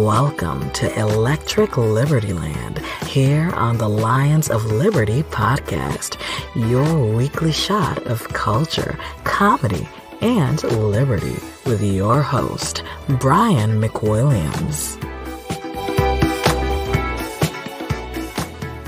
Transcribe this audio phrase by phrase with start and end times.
[0.00, 6.16] Welcome to Electric Libertyland here on the Lions of Liberty podcast,
[6.54, 9.86] your weekly shot of culture, comedy,
[10.22, 11.36] and liberty
[11.66, 12.82] with your host,
[13.20, 14.96] Brian McWilliams.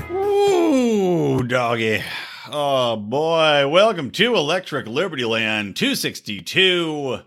[0.09, 2.01] Ooh, doggy.
[2.51, 7.19] Oh boy, welcome to Electric Libertyland 262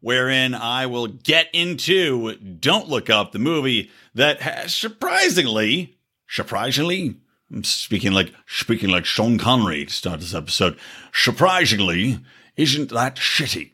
[0.00, 5.96] wherein I will get into Don't Look Up, the movie that has surprisingly,
[6.28, 7.16] surprisingly,
[7.52, 10.78] I'm speaking like speaking like Sean Connery to start this episode.
[11.12, 12.20] Surprisingly,
[12.56, 13.72] isn't that shitty?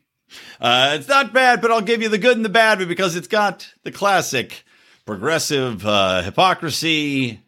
[0.59, 3.27] Uh, it's not bad, but I'll give you the good and the bad because it's
[3.27, 4.63] got the classic
[5.05, 7.41] progressive uh, hypocrisy,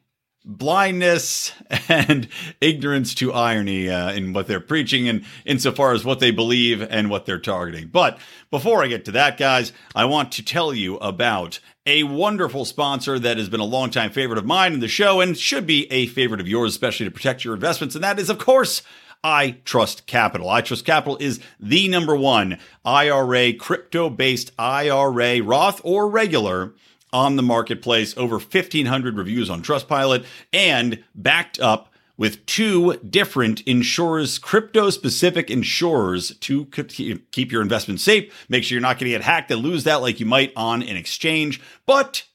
[0.49, 1.51] blindness
[1.87, 2.27] and
[2.61, 7.09] ignorance to irony uh, in what they're preaching and insofar as what they believe and
[7.09, 7.87] what they're targeting.
[7.87, 8.17] But
[8.49, 13.19] before I get to that, guys, I want to tell you about a wonderful sponsor
[13.19, 16.07] that has been a longtime favorite of mine in the show and should be a
[16.07, 17.95] favorite of yours, especially to protect your investments.
[17.95, 18.81] And that is, of course,
[19.23, 20.47] iTrust Capital.
[20.47, 26.73] iTrust Capital is the number one IRA, crypto based IRA, Roth or regular
[27.11, 34.37] on the marketplace, over 1,500 reviews on Trustpilot, and backed up with two different insurers,
[34.37, 38.45] crypto specific insurers to keep your investment safe.
[38.49, 40.83] Make sure you're not going to get hacked and lose that like you might on
[40.83, 41.61] an exchange.
[41.85, 42.25] But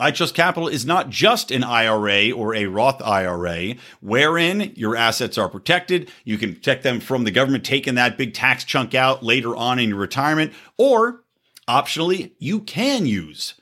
[0.00, 5.48] iTrust Capital is not just an IRA or a Roth IRA, wherein your assets are
[5.48, 6.10] protected.
[6.24, 9.78] You can protect them from the government taking that big tax chunk out later on
[9.78, 11.22] in your retirement, or
[11.68, 13.54] optionally, you can use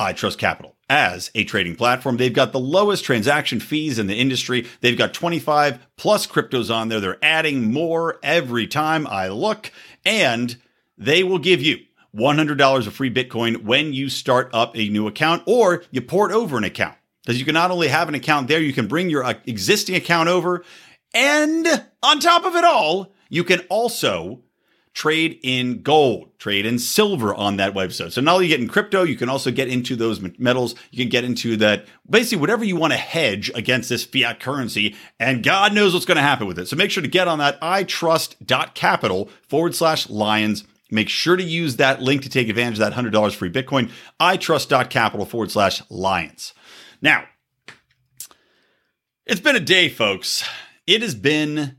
[0.00, 2.16] iTrust Capital as a trading platform.
[2.16, 4.66] They've got the lowest transaction fees in the industry.
[4.80, 7.00] They've got 25 plus cryptos on there.
[7.00, 9.70] They're adding more every time I look,
[10.04, 10.56] and
[10.96, 11.78] they will give you
[12.16, 16.56] $100 of free Bitcoin when you start up a new account or you port over
[16.56, 16.96] an account.
[17.22, 19.94] Because you can not only have an account there, you can bring your uh, existing
[19.94, 20.64] account over.
[21.12, 21.66] And
[22.02, 24.40] on top of it all, you can also
[24.92, 28.12] trade in gold, trade in silver on that website.
[28.12, 30.74] So not only you get in crypto, you can also get into those metals.
[30.90, 34.96] You can get into that, basically whatever you want to hedge against this fiat currency.
[35.18, 36.66] And God knows what's going to happen with it.
[36.66, 40.64] So make sure to get on that itrust.capital forward slash lions.
[40.90, 45.26] Make sure to use that link to take advantage of that $100 free Bitcoin, itrust.capital
[45.26, 46.52] forward slash lions.
[47.00, 47.24] Now,
[49.24, 50.42] it's been a day, folks.
[50.88, 51.76] It has been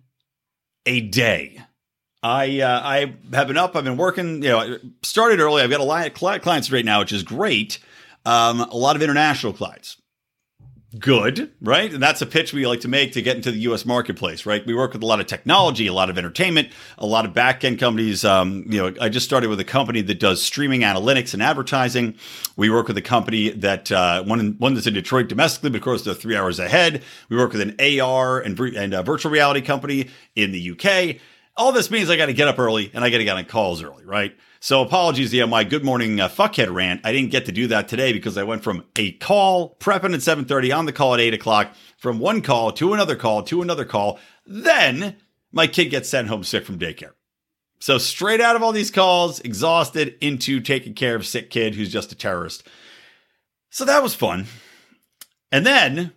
[0.85, 1.61] a day.
[2.23, 3.75] I uh, I have been up.
[3.75, 4.43] I've been working.
[4.43, 5.63] You know, started early.
[5.63, 7.79] I've got a lot of clients right now, which is great.
[8.25, 9.97] Um, a lot of international clients.
[10.99, 11.91] Good, right?
[11.91, 13.85] And that's a pitch we like to make to get into the U.S.
[13.85, 14.63] marketplace, right?
[14.65, 16.67] We work with a lot of technology, a lot of entertainment,
[16.97, 18.25] a lot of back end companies.
[18.25, 22.15] Um, you know, I just started with a company that does streaming analytics and advertising.
[22.57, 25.83] We work with a company that uh, one one that's in Detroit domestically, but of
[25.83, 27.03] course they're three hours ahead.
[27.29, 31.21] We work with an AR and and virtual reality company in the UK
[31.57, 33.45] all this means I got to get up early and I got to get on
[33.45, 34.35] calls early, right?
[34.59, 37.01] So apologies, yeah, my good morning uh, fuckhead rant.
[37.03, 40.19] I didn't get to do that today because I went from a call, prepping at
[40.19, 43.85] 7.30, on the call at 8 o'clock, from one call to another call to another
[43.85, 44.19] call.
[44.45, 45.17] Then
[45.51, 47.13] my kid gets sent home sick from daycare.
[47.79, 51.91] So straight out of all these calls, exhausted into taking care of sick kid who's
[51.91, 52.67] just a terrorist.
[53.71, 54.45] So that was fun.
[55.51, 56.13] And then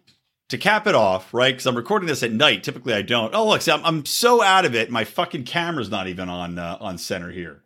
[0.48, 1.54] to cap it off, right?
[1.54, 2.62] Because I'm recording this at night.
[2.62, 3.34] Typically, I don't.
[3.34, 4.90] Oh, look, see, I'm, I'm so out of it.
[4.90, 7.62] My fucking camera's not even on uh, on center here.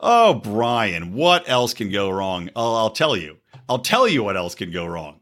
[0.00, 2.50] Oh, Brian, what else can go wrong?
[2.56, 3.38] Oh, I'll tell you.
[3.68, 5.20] I'll tell you what else can go wrong.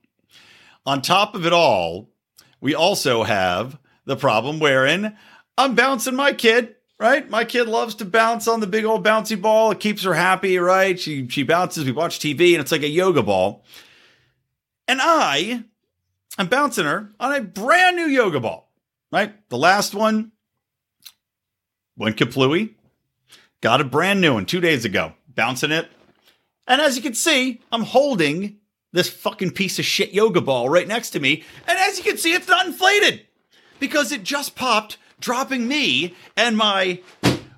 [0.86, 2.08] On top of it all,
[2.60, 5.16] we also have the problem wherein
[5.58, 7.28] I'm bouncing my kid, right?
[7.28, 9.70] My kid loves to bounce on the big old bouncy ball.
[9.70, 10.98] It keeps her happy, right?
[10.98, 11.84] She she bounces.
[11.84, 13.64] We watch TV, and it's like a yoga ball.
[14.88, 15.64] And I
[16.40, 18.72] I'm bouncing her on a brand new yoga ball,
[19.12, 19.34] right?
[19.50, 20.32] The last one
[21.98, 22.76] went kaplooey.
[23.60, 25.90] Got a brand new one two days ago, bouncing it.
[26.66, 28.56] And as you can see, I'm holding
[28.90, 31.44] this fucking piece of shit yoga ball right next to me.
[31.66, 33.26] And as you can see, it's not inflated
[33.78, 37.02] because it just popped, dropping me and my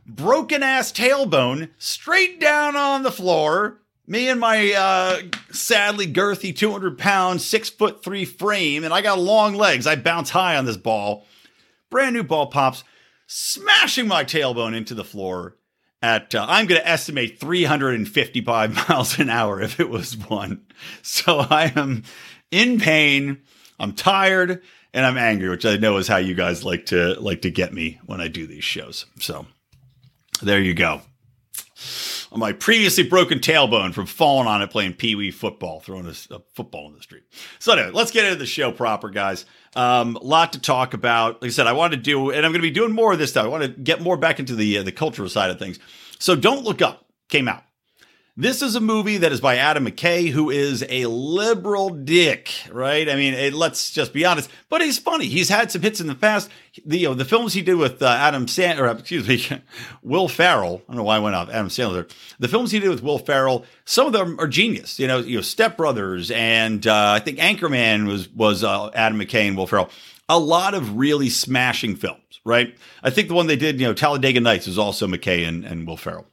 [0.09, 5.21] broken ass tailbone straight down on the floor me and my uh,
[5.51, 9.87] sadly girthy 200 pound, six foot three frame, and I got long legs.
[9.87, 11.27] I bounce high on this ball.
[11.91, 12.85] Brand new ball pops,
[13.27, 15.57] smashing my tailbone into the floor
[16.03, 20.67] at, uh, I'm going to estimate 355 miles an hour if it was one.
[21.03, 22.03] So I am
[22.51, 23.43] in pain.
[23.79, 24.63] I'm tired
[24.93, 27.73] and I'm angry, which I know is how you guys like to like to get
[27.73, 29.07] me when I do these shows.
[29.19, 29.47] So
[30.43, 31.03] there you go.
[32.33, 36.35] On my previously broken tailbone from falling on it playing pee wee football, throwing a,
[36.35, 37.23] a, football in the street.
[37.59, 39.45] So anyway, let's get into the show proper, guys.
[39.77, 41.43] Um, a lot to talk about.
[41.43, 43.19] Like I said, I want to do, and I'm going to be doing more of
[43.19, 43.45] this stuff.
[43.45, 45.79] I want to get more back into the uh, the cultural side of things.
[46.19, 47.65] So don't look up came out.
[48.35, 53.07] This is a movie that is by Adam McKay, who is a liberal dick, right?
[53.07, 54.49] I mean, it, let's just be honest.
[54.71, 55.27] But he's funny.
[55.27, 56.49] He's had some hits in the past.
[56.87, 59.61] The you know, the films he did with uh, Adam Sandler, uh, excuse me,
[60.03, 60.81] Will Ferrell.
[60.89, 62.11] I don't know why I went off Adam Sandler.
[62.39, 64.99] The films he did with Will Ferrell, some of them are genius.
[64.99, 69.21] You know, you know, Step Brothers, and uh, I think Anchorman was was uh, Adam
[69.21, 69.91] McKay and Will Ferrell.
[70.31, 72.75] A lot of really smashing films, right?
[73.03, 75.87] I think the one they did, you know, Talladega Nights, was also McKay and, and
[75.87, 76.25] Will Ferrell.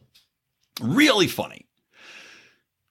[0.82, 1.66] Really funny.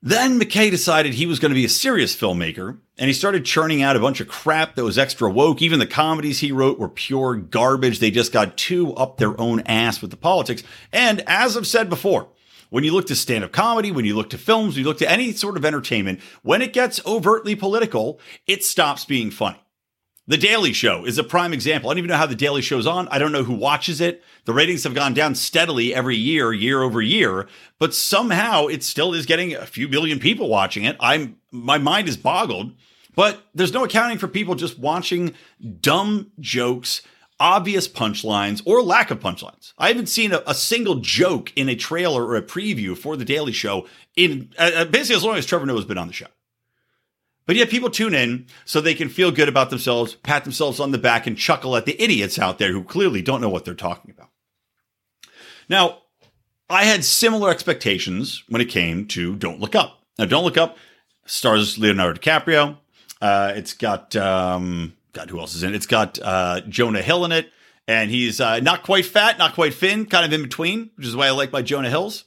[0.01, 3.83] Then McKay decided he was going to be a serious filmmaker, and he started churning
[3.83, 5.61] out a bunch of crap that was extra woke.
[5.61, 7.99] Even the comedies he wrote were pure garbage.
[7.99, 10.63] They just got too up their own ass with the politics.
[10.93, 12.29] And as I've said before,
[12.71, 14.99] when you look to stand up comedy, when you look to films, when you look
[14.99, 19.59] to any sort of entertainment, when it gets overtly political, it stops being funny.
[20.29, 21.89] The Daily Show is a prime example.
[21.89, 23.09] I don't even know how The Daily Show's on.
[23.09, 24.23] I don't know who watches it.
[24.45, 27.49] The ratings have gone down steadily every year, year over year,
[27.79, 30.99] but somehow it still is getting a few billion people watching it.
[31.01, 32.73] I'm my mind is boggled,
[33.15, 35.33] but there's no accounting for people just watching
[35.81, 37.01] dumb jokes,
[37.41, 39.73] obvious punchlines, or lack of punchlines.
[39.79, 43.25] I haven't seen a, a single joke in a trailer or a preview for The
[43.25, 46.27] Daily Show in uh, basically as long as Trevor Noah has been on the show.
[47.49, 50.91] But yet people tune in so they can feel good about themselves, pat themselves on
[50.91, 53.73] the back, and chuckle at the idiots out there who clearly don't know what they're
[53.73, 54.29] talking about.
[55.67, 56.03] Now,
[56.69, 60.03] I had similar expectations when it came to Don't Look Up.
[60.19, 60.77] Now, Don't Look Up
[61.25, 62.77] stars Leonardo DiCaprio.
[63.23, 65.77] Uh, it's got, um, God, who else is in it?
[65.77, 67.51] It's got uh, Jonah Hill in it.
[67.87, 71.17] And he's uh, not quite fat, not quite thin, kind of in between, which is
[71.17, 72.25] why I like my Jonah Hills.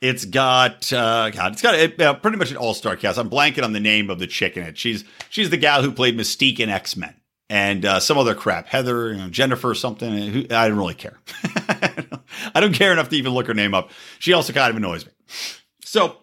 [0.00, 3.18] It's got uh, God, it's got a, uh, pretty much an all star cast.
[3.18, 4.78] I'm blanking on the name of the chick in it.
[4.78, 7.14] She's she's the gal who played Mystique in X Men
[7.50, 8.68] and uh, some other crap.
[8.68, 10.10] Heather, you know, Jennifer, something.
[10.10, 11.18] Who, I don't really care.
[12.54, 13.90] I don't care enough to even look her name up.
[14.18, 15.12] She also kind of annoys me.
[15.84, 16.16] So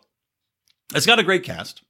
[0.96, 1.84] it's got a great cast.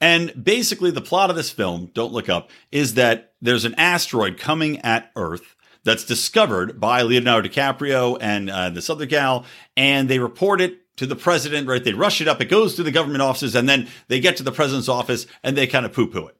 [0.00, 4.38] And basically, the plot of this film, Don't Look Up, is that there's an asteroid
[4.38, 9.44] coming at Earth that's discovered by Leonardo DiCaprio and uh, this other gal,
[9.76, 11.82] and they report it to the president, right?
[11.82, 12.40] They rush it up.
[12.40, 15.56] It goes to the government offices and then they get to the president's office and
[15.56, 16.36] they kind of poo poo it.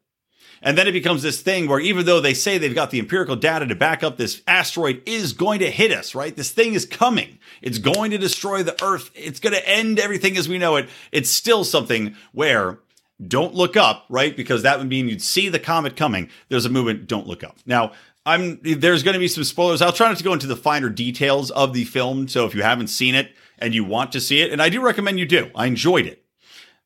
[0.61, 3.37] And then it becomes this thing where even though they say they've got the empirical
[3.37, 6.35] data to back up this asteroid is going to hit us, right?
[6.35, 7.39] This thing is coming.
[7.63, 9.11] It's going to destroy the earth.
[9.15, 10.89] It's going to end everything as we know it.
[11.13, 12.81] It's still something where
[13.25, 14.37] don't look up, right?
[14.37, 16.29] Because that would mean you'd see the comet coming.
[16.49, 17.59] There's a movement, don't look up.
[17.67, 17.93] Now,
[18.27, 19.81] I'm there's going to be some spoilers.
[19.81, 22.29] I'll try not to go into the finer details of the film.
[22.29, 24.81] So if you haven't seen it, and you want to see it, and I do
[24.81, 25.51] recommend you do.
[25.55, 26.25] I enjoyed it.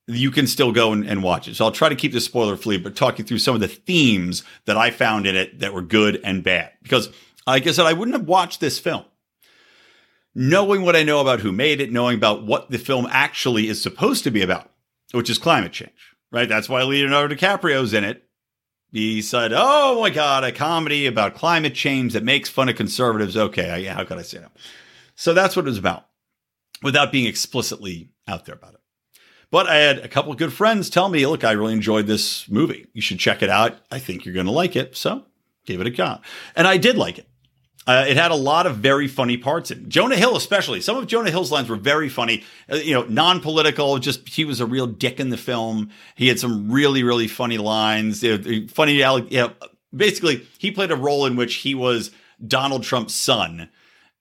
[0.07, 1.55] You can still go and, and watch it.
[1.55, 3.69] So I'll try to keep this spoiler free, but talk you through some of the
[3.69, 6.73] themes that I found in it that were good and bad.
[6.83, 7.11] Because,
[7.47, 9.05] like I said, I wouldn't have watched this film
[10.35, 13.83] knowing what I know about who made it, knowing about what the film actually is
[13.83, 14.71] supposed to be about,
[15.13, 16.49] which is climate change, right?
[16.49, 18.25] That's why Leonardo DiCaprio's in it.
[18.91, 23.37] He said, "Oh my God, a comedy about climate change that makes fun of conservatives."
[23.37, 24.53] Okay, how could I say that?
[25.15, 26.07] So that's what it was about
[26.83, 28.81] without being explicitly out there about it.
[29.51, 32.49] But I had a couple of good friends tell me, look, I really enjoyed this
[32.49, 32.87] movie.
[32.95, 33.79] You should check it out.
[33.91, 34.97] I think you're going to like it.
[34.97, 35.27] So
[35.67, 36.19] gave it a go.
[36.57, 37.29] And I did like it.
[37.87, 39.91] Uh, it had a lot of very funny parts in.
[39.91, 40.81] Jonah Hill, especially.
[40.81, 42.45] Some of Jonah Hill's lines were very funny.
[42.71, 43.99] Uh, you know, non-political.
[43.99, 45.91] Just he was a real dick in the film.
[46.15, 48.23] He had some really, really funny lines.
[48.23, 48.95] Know, funny.
[48.95, 49.53] You know,
[49.95, 52.13] basically, he played a role in which he was
[52.47, 53.69] Donald Trump's son,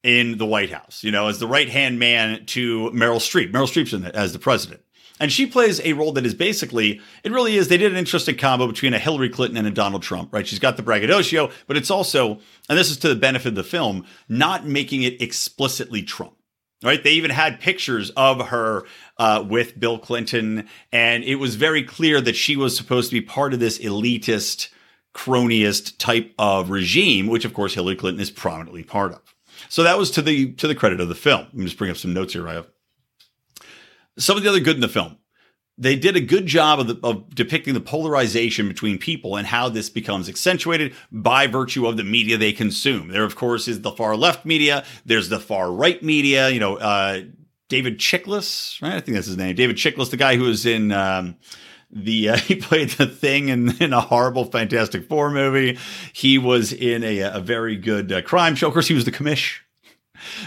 [0.03, 3.51] in the White House, you know, as the right hand man to Meryl Streep.
[3.51, 4.81] Meryl Streep's in it as the president.
[5.19, 8.35] And she plays a role that is basically, it really is, they did an interesting
[8.35, 10.47] combo between a Hillary Clinton and a Donald Trump, right?
[10.47, 13.63] She's got the braggadocio, but it's also, and this is to the benefit of the
[13.63, 16.33] film, not making it explicitly Trump.
[16.83, 17.03] Right.
[17.03, 18.85] They even had pictures of her
[19.19, 20.67] uh, with Bill Clinton.
[20.91, 24.69] And it was very clear that she was supposed to be part of this elitist,
[25.13, 29.30] cronyist type of regime, which of course Hillary Clinton is prominently part of.
[29.69, 31.41] So that was to the to the credit of the film.
[31.41, 32.47] Let me just bring up some notes here.
[32.47, 32.67] I have
[34.17, 35.17] some of the other good in the film.
[35.77, 39.67] They did a good job of, the, of depicting the polarization between people and how
[39.69, 43.07] this becomes accentuated by virtue of the media they consume.
[43.07, 44.83] There, of course, is the far left media.
[45.05, 46.49] There's the far right media.
[46.49, 47.21] You know, uh,
[47.67, 48.93] David Chiklis, right?
[48.93, 49.55] I think that's his name.
[49.55, 50.91] David Chiklis, the guy who was in.
[50.91, 51.37] Um,
[51.91, 55.77] the uh, he played the thing in, in a horrible Fantastic Four movie.
[56.13, 58.67] He was in a, a very good uh, crime show.
[58.67, 59.59] Of course, he was the commish.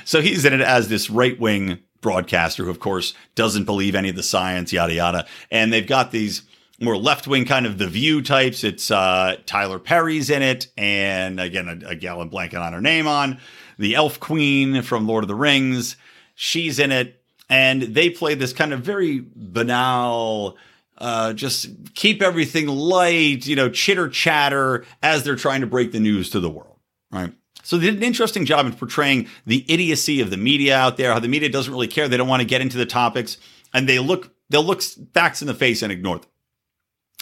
[0.05, 4.11] So he's in it as this right wing broadcaster who, of course, doesn't believe any
[4.11, 5.27] of the science, yada, yada.
[5.51, 6.43] And they've got these
[6.81, 8.63] more left wing kind of the view types.
[8.63, 10.69] It's uh, Tyler Perry's in it.
[10.77, 13.39] And again, a, a gal I'm blanking on her name on.
[13.79, 15.97] The Elf Queen from Lord of the Rings.
[16.35, 17.21] She's in it.
[17.49, 20.57] And they play this kind of very banal,
[20.99, 26.01] uh, just keep everything light, you know, chitter chatter as they're trying to break the
[26.01, 26.79] news to the world,
[27.11, 27.33] right?
[27.63, 31.13] So they did an interesting job in portraying the idiocy of the media out there,
[31.13, 32.09] how the media doesn't really care.
[32.09, 33.39] They don't want to get into the topics
[33.73, 34.83] and they look, they'll look
[35.15, 36.29] facts in the face and ignore them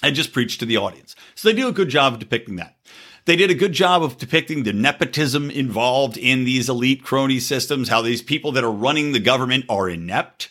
[0.02, 1.14] and just preach to the audience.
[1.36, 2.76] So they do a good job of depicting that.
[3.24, 7.88] They did a good job of depicting the nepotism involved in these elite crony systems,
[7.88, 10.50] how these people that are running the government are inept,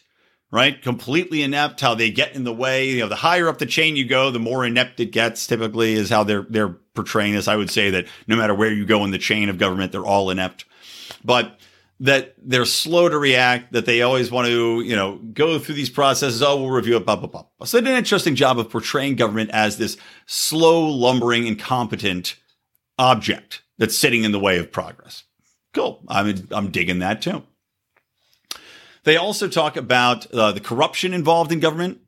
[0.52, 0.82] right?
[0.82, 2.90] Completely inept, how they get in the way.
[2.90, 5.94] You know, the higher up the chain you go, the more inept it gets, typically,
[5.94, 7.48] is how they're they're portraying this.
[7.48, 10.06] I would say that no matter where you go in the chain of government, they're
[10.06, 10.66] all inept.
[11.24, 11.60] But
[12.02, 15.90] that they're slow to react, that they always want to, you know, go through these
[15.90, 16.42] processes.
[16.42, 17.46] Oh, we'll review it, blah, blah, blah.
[17.64, 22.38] So they did an interesting job of portraying government as this slow, lumbering, incompetent
[22.98, 25.26] object that's sitting in the way of progress.
[25.76, 26.02] Cool.
[26.08, 27.44] I'm, I'm digging that too.
[29.04, 32.00] They also talk about uh, the corruption involved in government.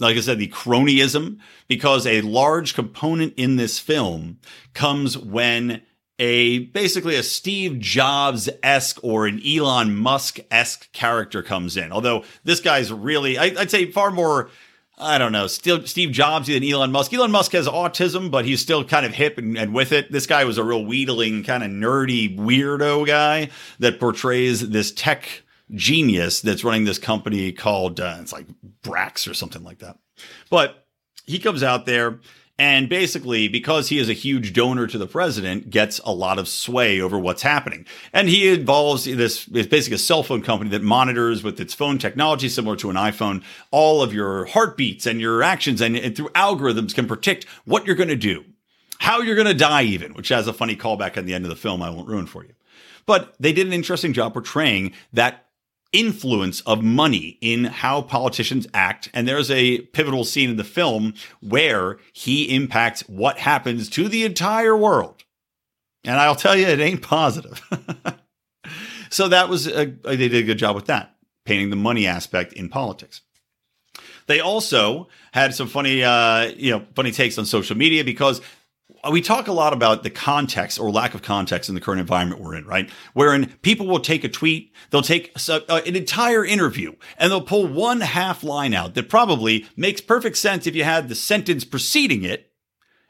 [0.00, 4.38] Like I said, the cronyism, because a large component in this film
[4.74, 5.82] comes when
[6.18, 11.92] a basically a Steve Jobs esque or an Elon Musk esque character comes in.
[11.92, 14.50] Although this guy's really, I, would say, far more.
[14.98, 17.12] I don't know, still Steve Jobs than Elon Musk.
[17.12, 20.12] Elon Musk has autism, but he's still kind of hip and, and with it.
[20.12, 23.48] This guy was a real wheedling, kind of nerdy weirdo guy
[23.78, 25.42] that portrays this tech
[25.74, 28.46] genius that's running this company called uh, it's like
[28.82, 29.98] Brax or something like that.
[30.50, 30.86] But
[31.26, 32.18] he comes out there
[32.58, 36.46] and basically, because he is a huge donor to the president, gets a lot of
[36.46, 37.86] sway over what's happening.
[38.12, 41.98] And he involves this is basically a cell phone company that monitors with its phone
[41.98, 46.28] technology, similar to an iPhone, all of your heartbeats and your actions, and, and through
[46.30, 48.44] algorithms can predict what you're going to do,
[48.98, 51.50] how you're going to die, even, which has a funny callback at the end of
[51.50, 51.82] the film.
[51.82, 52.52] I won't ruin for you.
[53.06, 55.46] But they did an interesting job portraying that
[55.92, 59.10] influence of money in how politicians act.
[59.12, 64.24] And there's a pivotal scene in the film where he impacts what happens to the
[64.24, 65.24] entire world.
[66.04, 67.60] And I'll tell you, it ain't positive.
[69.10, 72.52] so that was, a, they did a good job with that, painting the money aspect
[72.54, 73.20] in politics.
[74.26, 78.40] They also had some funny, uh, you know, funny takes on social media because
[79.04, 82.00] Uh, we talk a lot about the context or lack of context in the current
[82.00, 82.88] environment we're in, right?
[83.14, 87.40] Wherein people will take a tweet, they'll take uh, uh, an entire interview and they'll
[87.40, 91.64] pull one half line out that probably makes perfect sense if you had the sentence
[91.64, 92.48] preceding it.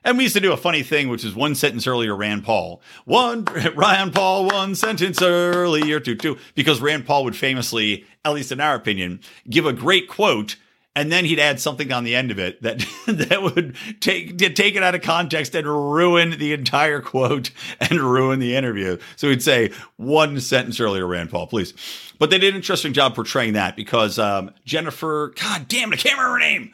[0.04, 2.82] And we used to do a funny thing, which is one sentence earlier, Rand Paul.
[3.04, 3.44] One,
[3.76, 8.61] Rand Paul, one sentence earlier, two, two, because Rand Paul would famously, at least in
[8.61, 10.56] our opinion, give a great quote
[10.94, 14.76] and then he'd add something on the end of it that that would take take
[14.76, 18.99] it out of context and ruin the entire quote and ruin the interview.
[19.16, 21.75] So he'd say one sentence earlier, Rand Paul, please.
[22.18, 26.02] But they did an interesting job portraying that because um, Jennifer, God damn it, I
[26.02, 26.72] can't remember her name.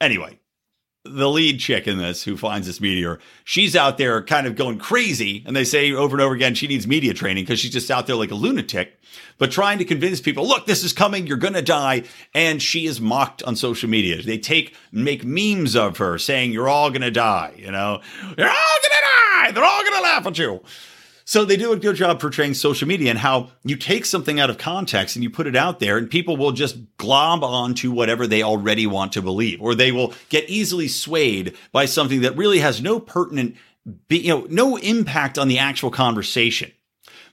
[0.00, 0.37] Anyway,
[1.08, 4.78] the lead chick in this who finds this meteor, she's out there kind of going
[4.78, 5.42] crazy.
[5.46, 8.06] And they say over and over again, she needs media training because she's just out
[8.06, 9.00] there like a lunatic,
[9.38, 11.26] but trying to convince people, look, this is coming.
[11.26, 12.04] You're going to die.
[12.34, 14.22] And she is mocked on social media.
[14.22, 17.54] They take, make memes of her saying, you're all going to die.
[17.56, 18.00] You know,
[18.36, 19.50] you're all going to die.
[19.52, 20.62] They're all going to laugh at you.
[21.28, 24.48] So they do a good job portraying social media and how you take something out
[24.48, 28.26] of context and you put it out there and people will just glob onto whatever
[28.26, 32.60] they already want to believe, or they will get easily swayed by something that really
[32.60, 33.56] has no pertinent,
[34.08, 36.72] you know, no impact on the actual conversation.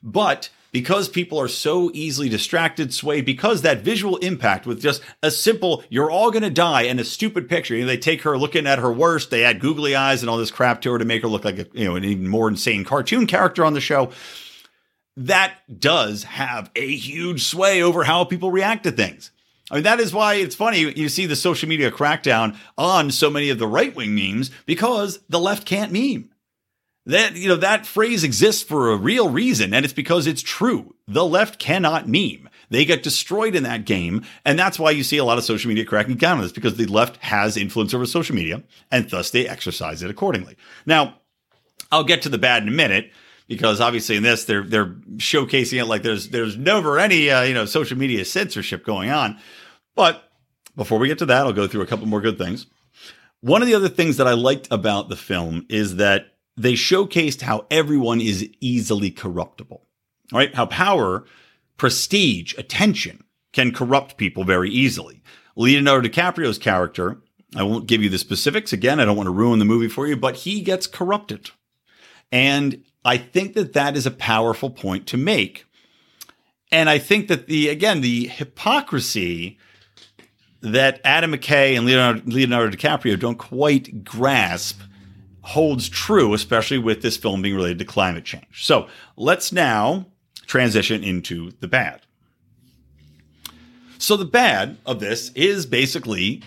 [0.04, 5.32] But because people are so easily distracted, swayed, because that visual impact with just a
[5.32, 7.76] simple, you're all going to die and a stupid picture.
[7.76, 9.30] You know, they take her looking at her worst.
[9.30, 11.60] They add googly eyes and all this crap to her to make her look like
[11.60, 14.12] a, you know, an even more insane cartoon character on the show.
[15.16, 19.32] That does have a huge sway over how people react to things.
[19.72, 23.30] I mean, that is why it's funny you see the social media crackdown on so
[23.30, 26.32] many of the right wing memes because the left can't meme.
[27.08, 30.96] That, you know, that phrase exists for a real reason, and it's because it's true.
[31.08, 32.50] The left cannot meme.
[32.70, 35.70] They get destroyed in that game, and that's why you see a lot of social
[35.70, 39.30] media cracking down on this, because the left has influence over social media, and thus
[39.30, 40.58] they exercise it accordingly.
[40.88, 41.20] Now,
[41.92, 43.12] I'll get to the bad in a minute,
[43.48, 47.54] because obviously in this they're they're showcasing it like there's there's never any uh, you
[47.54, 49.38] know social media censorship going on.
[49.96, 50.28] But
[50.76, 52.66] before we get to that, I'll go through a couple more good things.
[53.42, 57.42] One of the other things that I liked about the film is that they showcased
[57.42, 59.86] how everyone is easily corruptible,
[60.32, 60.54] right?
[60.56, 61.26] How power,
[61.78, 65.22] prestige, attention can corrupt people very easily.
[65.56, 67.22] Leonardo DiCaprio's character,
[67.56, 70.08] I won't give you the specifics again, I don't want to ruin the movie for
[70.08, 71.52] you, but he gets corrupted.
[72.32, 75.66] And I think that that is a powerful point to make.
[76.72, 79.58] And I think that the, again, the hypocrisy
[80.62, 84.82] that Adam McKay and Leonardo, Leonardo DiCaprio don't quite grasp
[85.46, 88.66] holds true, especially with this film being related to climate change.
[88.66, 90.08] So let's now
[90.48, 92.02] transition into the bad.
[94.00, 96.42] So the bad of this is basically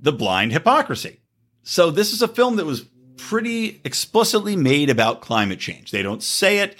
[0.00, 1.20] the blind hypocrisy.
[1.62, 5.90] So this is a film that was pretty explicitly made about climate change.
[5.90, 6.76] They don't say it,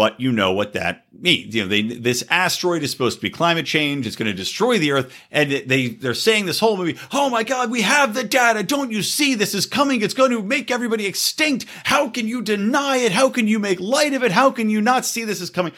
[0.00, 1.54] but you know what that means.
[1.54, 4.06] You know, they, this asteroid is supposed to be climate change.
[4.06, 6.96] It's going to destroy the Earth, and they they're saying this whole movie.
[7.12, 8.62] Oh my God, we have the data.
[8.62, 10.00] Don't you see this is coming?
[10.00, 11.66] It's going to make everybody extinct.
[11.84, 13.12] How can you deny it?
[13.12, 14.32] How can you make light of it?
[14.32, 15.74] How can you not see this is coming?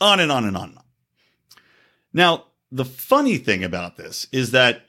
[0.00, 0.84] On and on and on and on.
[2.12, 4.82] Now, the funny thing about this is that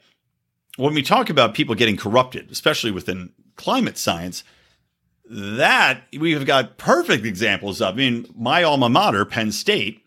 [0.76, 4.44] when we talk about people getting corrupted, especially within climate science,
[5.28, 7.94] that we've got perfect examples of.
[7.94, 10.04] I mean, my alma mater, Penn State,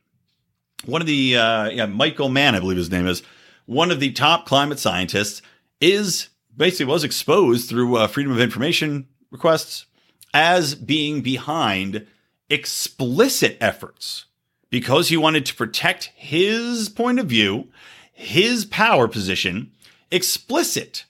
[0.85, 3.21] one of the, uh, yeah, Michael Mann, I believe his name is,
[3.65, 5.41] one of the top climate scientists,
[5.81, 9.85] is basically was exposed through uh, Freedom of Information requests
[10.33, 12.05] as being behind
[12.49, 14.25] explicit efforts
[14.69, 17.67] because he wanted to protect his point of view,
[18.13, 19.71] his power position,
[20.11, 21.05] explicit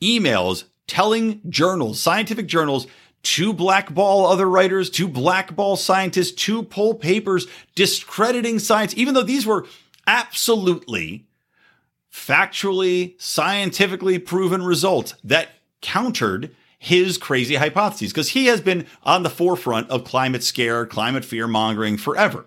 [0.00, 2.86] emails telling journals, scientific journals,
[3.22, 9.46] to blackball other writers, to blackball scientists, to pull papers discrediting science, even though these
[9.46, 9.66] were
[10.06, 11.26] absolutely
[12.12, 15.48] factually, scientifically proven results that
[15.80, 21.24] countered his crazy hypotheses because he has been on the forefront of climate scare, climate
[21.24, 22.46] fear mongering forever.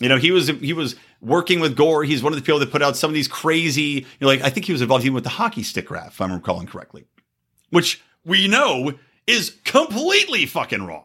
[0.00, 2.02] You know, he was he was working with Gore.
[2.02, 4.42] He's one of the people that put out some of these crazy, you know, like
[4.42, 7.04] I think he was involved even with the hockey stick graph, if I'm recalling correctly,
[7.70, 8.94] which we know
[9.26, 11.04] is completely fucking wrong.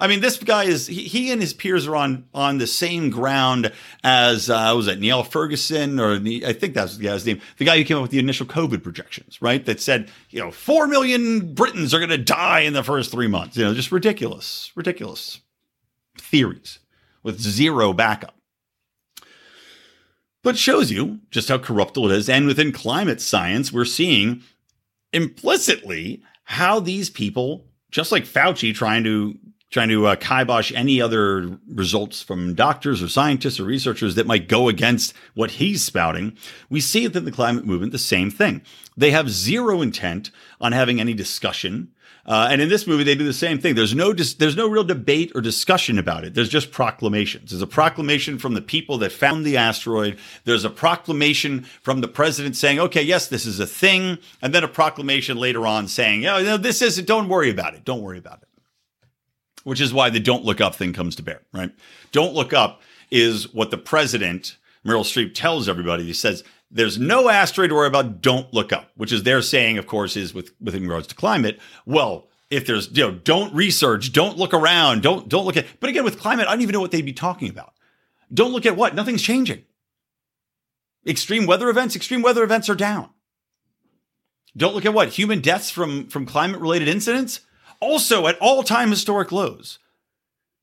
[0.00, 3.10] I mean, this guy is he, he, and his peers are on on the same
[3.10, 3.72] ground
[4.04, 7.76] as uh, was it Neil Ferguson or I think that's the guy's name, the guy
[7.78, 9.64] who came up with the initial COVID projections, right?
[9.64, 13.26] That said, you know, four million Britons are going to die in the first three
[13.26, 13.56] months.
[13.56, 15.40] You know, just ridiculous, ridiculous
[16.16, 16.78] theories
[17.24, 18.36] with zero backup.
[20.44, 22.28] But shows you just how corruptible it is.
[22.28, 24.42] And within climate science, we're seeing
[25.12, 29.38] implicitly how these people, just like Fauci trying to
[29.70, 34.48] trying to uh, kibosh any other results from doctors or scientists or researchers that might
[34.48, 36.34] go against what he's spouting,
[36.70, 38.62] we see within the climate movement the same thing.
[38.96, 41.92] They have zero intent on having any discussion
[42.28, 43.74] uh, and in this movie, they do the same thing.
[43.74, 46.34] There's no dis- there's no real debate or discussion about it.
[46.34, 47.50] There's just proclamations.
[47.50, 50.18] There's a proclamation from the people that found the asteroid.
[50.44, 54.62] There's a proclamation from the president saying, "Okay, yes, this is a thing," and then
[54.62, 57.06] a proclamation later on saying, "Oh, no, this isn't.
[57.06, 57.86] Don't worry about it.
[57.86, 58.48] Don't worry about it."
[59.64, 61.40] Which is why the "Don't Look Up" thing comes to bear.
[61.54, 61.72] Right?
[62.12, 66.04] "Don't Look Up" is what the president Meryl Streep tells everybody.
[66.04, 68.20] He says there's no asteroid to worry about.
[68.20, 71.58] Don't look up, which is their saying, of course, is with within regards to climate.
[71.86, 75.66] Well, if there's you know, don't research, don't look around, don't don't look at.
[75.80, 77.72] But again, with climate, I don't even know what they'd be talking about.
[78.32, 79.64] Don't look at what nothing's changing.
[81.06, 81.96] Extreme weather events.
[81.96, 83.10] Extreme weather events are down.
[84.56, 87.40] Don't look at what human deaths from from climate related incidents
[87.80, 89.78] also at all time historic lows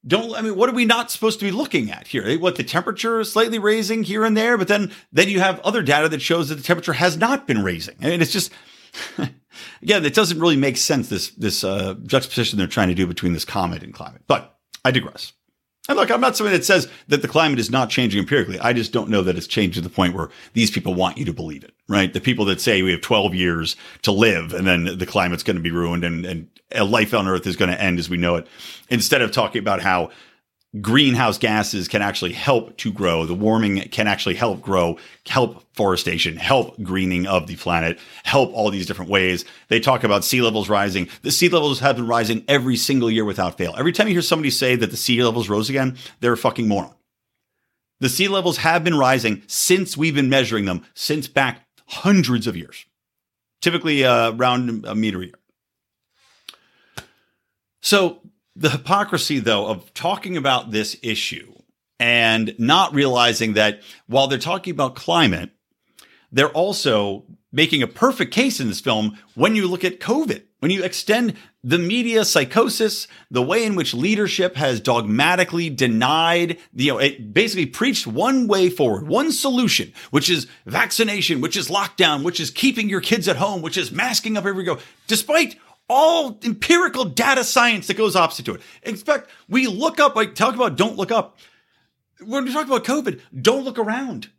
[0.08, 2.38] don't I mean what are we not supposed to be looking at here?
[2.40, 5.82] What the temperature is slightly raising here and there, but then then you have other
[5.82, 7.96] data that shows that the temperature has not been raising.
[8.02, 8.52] I mean, it's just
[9.82, 13.34] again, it doesn't really make sense this this uh, juxtaposition they're trying to do between
[13.34, 14.22] this comet and climate.
[14.28, 15.34] But I digress.
[15.88, 18.60] And look, I'm not somebody that says that the climate is not changing empirically.
[18.60, 21.26] I just don't know that it's changed to the point where these people want you
[21.26, 22.12] to believe it, right?
[22.12, 25.58] The people that say we have 12 years to live and then the climate's going
[25.58, 28.36] to be ruined and, and life on earth is going to end as we know
[28.36, 28.48] it.
[28.90, 30.12] Instead of talking about how
[30.82, 33.26] greenhouse gases can actually help to grow.
[33.26, 38.70] The warming can actually help grow, help forestation, help greening of the planet, help all
[38.70, 39.46] these different ways.
[39.70, 41.08] They talk about sea levels rising.
[41.22, 43.74] The sea levels have been rising every single year without fail.
[43.78, 46.68] Every time you hear somebody say that the sea levels rose again, they're a fucking
[46.68, 46.94] moron.
[48.02, 52.58] The sea levels have been rising since we've been measuring them since back hundreds of
[52.58, 52.86] years,
[53.62, 55.36] typically uh, around a meter a year.
[57.86, 58.22] So
[58.56, 61.54] the hypocrisy, though, of talking about this issue
[62.00, 65.52] and not realizing that while they're talking about climate,
[66.32, 70.42] they're also making a perfect case in this film when you look at COVID.
[70.62, 76.92] When you extend the media psychosis, the way in which leadership has dogmatically denied, you
[76.92, 82.24] know, it basically preached one way forward, one solution, which is vaccination, which is lockdown,
[82.24, 85.56] which is keeping your kids at home, which is masking up everywhere you go, despite
[85.88, 88.62] all empirical data science that goes opposite to it.
[88.84, 91.38] In fact, we look up, like talk about don't look up.
[92.24, 94.30] When we talk about COVID, don't look around.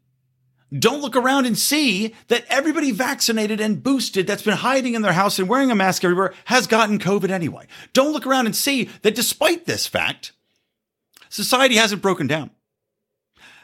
[0.76, 5.12] Don't look around and see that everybody vaccinated and boosted that's been hiding in their
[5.12, 7.66] house and wearing a mask everywhere has gotten COVID anyway.
[7.92, 10.32] Don't look around and see that despite this fact,
[11.28, 12.50] society hasn't broken down.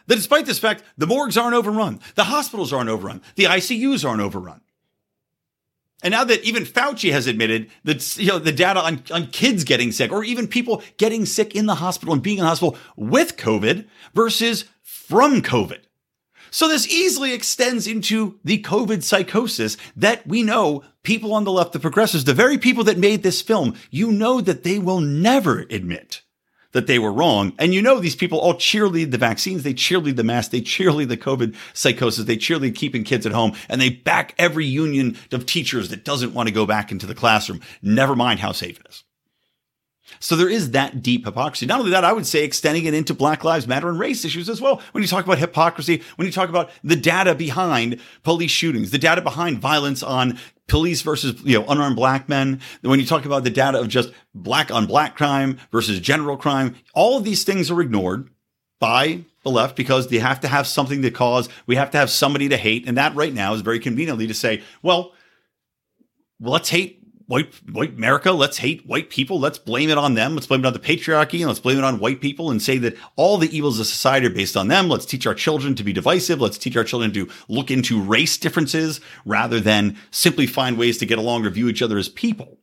[0.07, 4.23] That despite this fact, the morgues aren't overrun, the hospitals aren't overrun, the ICUs aren't
[4.23, 4.61] overrun.
[6.03, 9.65] And now that even Fauci has admitted that you know the data on, on kids
[9.65, 12.77] getting sick, or even people getting sick in the hospital and being in the hospital
[12.97, 15.81] with COVID versus from COVID.
[16.51, 21.73] So this easily extends into the COVID psychosis that we know people on the left,
[21.73, 25.61] the progressives, the very people that made this film, you know that they will never
[25.71, 26.21] admit
[26.73, 27.53] that they were wrong.
[27.59, 31.09] And you know, these people all cheerlead the vaccines, they cheerlead the mask, they cheerlead
[31.09, 35.47] the COVID psychosis, they cheerlead keeping kids at home, and they back every union of
[35.47, 38.87] teachers that doesn't want to go back into the classroom, never mind how safe it
[38.89, 39.05] is.
[40.21, 41.67] So there is that deep hypocrisy.
[41.67, 44.49] Not only that, I would say extending it into Black Lives Matter and race issues
[44.49, 44.81] as well.
[44.93, 48.99] When you talk about hypocrisy, when you talk about the data behind police shootings, the
[48.99, 53.45] data behind violence on police versus you know unarmed black men when you talk about
[53.45, 57.71] the data of just black on black crime versus general crime all of these things
[57.71, 58.31] are ignored
[58.79, 62.09] by the left because they have to have something to cause we have to have
[62.09, 65.13] somebody to hate and that right now is very conveniently to say well
[66.41, 68.33] let's hate white white America.
[68.33, 69.39] Let's hate white people.
[69.39, 70.35] Let's blame it on them.
[70.35, 72.79] Let's blame it on the patriarchy and let's blame it on white people and say
[72.79, 74.89] that all the evils of society are based on them.
[74.89, 76.41] Let's teach our children to be divisive.
[76.41, 81.07] Let's teach our children to look into race differences rather than simply find ways to
[81.07, 82.59] get along or view each other as people.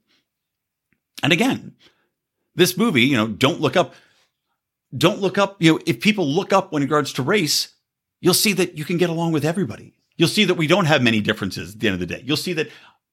[1.22, 1.76] And again,
[2.56, 3.93] this movie, you know, don't look up.
[4.98, 7.76] Don't look up, you know, if people look up when it regards to race,
[8.22, 9.93] you'll see that you can get along with everybody.
[10.17, 12.22] You'll see that we don't have many differences at the end of the day.
[12.26, 12.69] You'll see that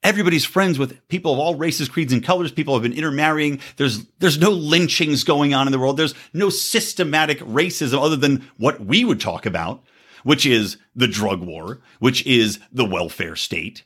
[0.06, 2.52] Everybody's friends with people of all races, creeds, and colors.
[2.52, 3.58] People have been intermarrying.
[3.76, 5.96] There's there's no lynchings going on in the world.
[5.96, 9.82] There's no systematic racism other than what we would talk about,
[10.22, 13.82] which is the drug war, which is the welfare state.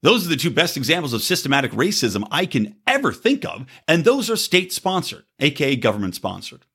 [0.00, 4.04] Those are the two best examples of systematic racism I can ever think of, and
[4.04, 6.66] those are state sponsored, aka government sponsored.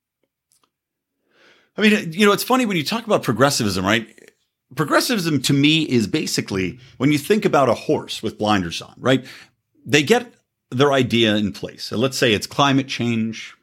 [1.78, 4.23] I mean, you know, it's funny when you talk about progressivism, right?
[4.76, 9.26] Progressivism to me is basically when you think about a horse with blinders on, right?
[9.86, 10.34] They get
[10.72, 11.84] their idea in place.
[11.84, 13.56] So let's say it's climate change.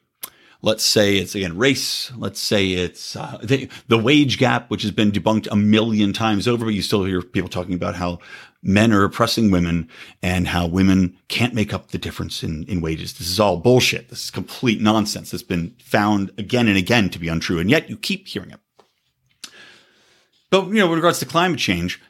[0.63, 2.13] Let's say it's again race.
[2.17, 6.47] Let's say it's uh, the, the wage gap, which has been debunked a million times
[6.47, 8.19] over, but you still hear people talking about how
[8.63, 9.89] men are oppressing women
[10.23, 13.15] and how women can't make up the difference in, in wages.
[13.15, 14.11] This is all bullshit.
[14.11, 17.59] This is complete nonsense that's been found again and again to be untrue.
[17.59, 18.61] And yet you keep hearing it.
[20.51, 22.01] But you know, with regards to climate change,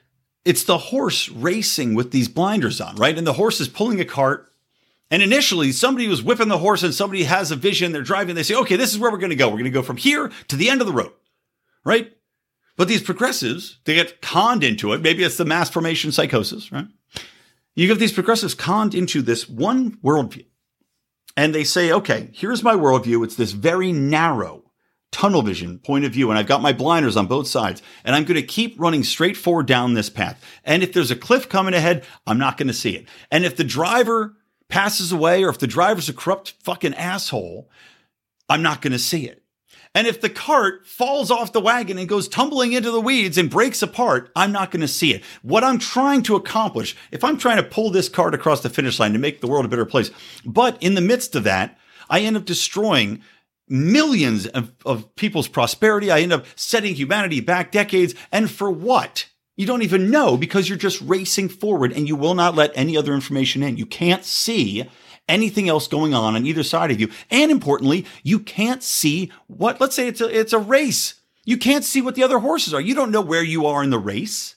[0.44, 3.16] it's the horse racing with these blinders on, right?
[3.16, 4.46] And the horse is pulling a cart.
[5.11, 7.90] And initially, somebody was whipping the horse, and somebody has a vision.
[7.90, 8.37] They're driving.
[8.37, 9.48] They say, "Okay, this is where we're going to go.
[9.48, 11.12] We're going to go from here to the end of the road,"
[11.85, 12.12] right?
[12.76, 15.03] But these progressives, they get conned into it.
[15.03, 16.87] Maybe it's the mass formation psychosis, right?
[17.74, 20.46] You get these progressives conned into this one worldview.
[21.37, 23.22] And they say, okay, here's my worldview.
[23.24, 24.69] It's this very narrow,
[25.12, 28.25] tunnel vision point of view and I've got my blinders on both sides and I'm
[28.25, 30.42] going to keep running straight forward down this path.
[30.64, 33.07] And if there's a cliff coming ahead, I'm not going to see it.
[33.31, 34.37] And if the driver
[34.68, 37.68] passes away or if the driver's a corrupt fucking asshole,
[38.49, 39.42] I'm not going to see it.
[39.92, 43.51] And if the cart falls off the wagon and goes tumbling into the weeds and
[43.51, 45.25] breaks apart, I'm not going to see it.
[45.42, 49.01] What I'm trying to accomplish, if I'm trying to pull this cart across the finish
[49.01, 50.12] line to make the world a better place,
[50.44, 51.77] but in the midst of that,
[52.09, 53.23] I end up destroying
[53.70, 56.11] millions of, of people's prosperity.
[56.11, 58.14] I end up setting humanity back decades.
[58.33, 59.26] And for what?
[59.56, 62.96] You don't even know because you're just racing forward and you will not let any
[62.96, 63.76] other information in.
[63.76, 64.88] You can't see
[65.28, 67.11] anything else going on on either side of you.
[67.30, 71.20] And importantly, you can't see what, let's say it's a, it's a race.
[71.44, 72.80] You can't see what the other horses are.
[72.80, 74.56] You don't know where you are in the race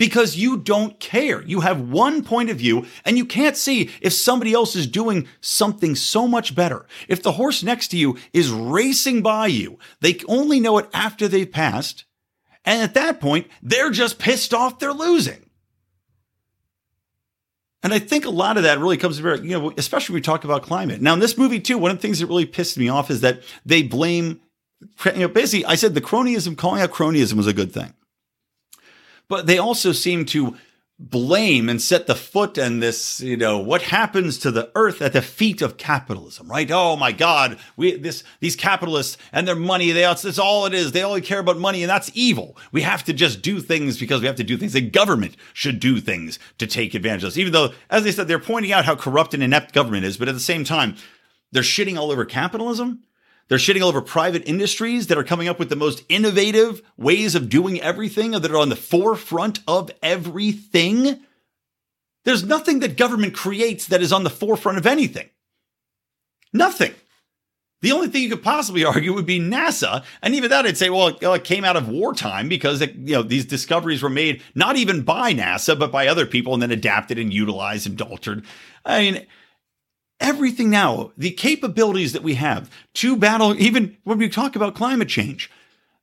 [0.00, 1.42] because you don't care.
[1.42, 5.28] You have one point of view and you can't see if somebody else is doing
[5.42, 6.86] something so much better.
[7.06, 11.28] If the horse next to you is racing by you, they only know it after
[11.28, 12.06] they've passed.
[12.64, 15.50] And at that point, they're just pissed off they're losing.
[17.82, 20.22] And I think a lot of that really comes to, you know, especially when we
[20.22, 21.02] talk about climate.
[21.02, 23.20] Now, in this movie, too, one of the things that really pissed me off is
[23.20, 24.40] that they blame,
[25.04, 27.92] you know, basically, I said the cronyism, calling out cronyism was a good thing
[29.30, 30.56] but they also seem to
[30.98, 35.14] blame and set the foot and this, you know, what happens to the earth at
[35.14, 36.70] the feet of capitalism, right?
[36.70, 40.92] Oh my God, we this these capitalists and their money, they that's all it is.
[40.92, 42.58] They only care about money, and that's evil.
[42.70, 44.74] We have to just do things because we have to do things.
[44.74, 47.38] The government should do things to take advantage of us.
[47.38, 50.28] Even though, as they said, they're pointing out how corrupt and inept government is, but
[50.28, 50.96] at the same time,
[51.50, 53.04] they're shitting all over capitalism.
[53.50, 57.34] They're shitting all over private industries that are coming up with the most innovative ways
[57.34, 61.18] of doing everything, that are on the forefront of everything.
[62.24, 65.30] There's nothing that government creates that is on the forefront of anything.
[66.52, 66.94] Nothing.
[67.82, 70.88] The only thing you could possibly argue would be NASA, and even that I'd say,
[70.88, 74.76] well, it came out of wartime because it, you know these discoveries were made not
[74.76, 78.44] even by NASA but by other people, and then adapted and utilized and altered.
[78.84, 79.26] I mean,
[80.20, 85.08] everything now, the capabilities that we have to battle, even when we talk about climate
[85.08, 85.50] change,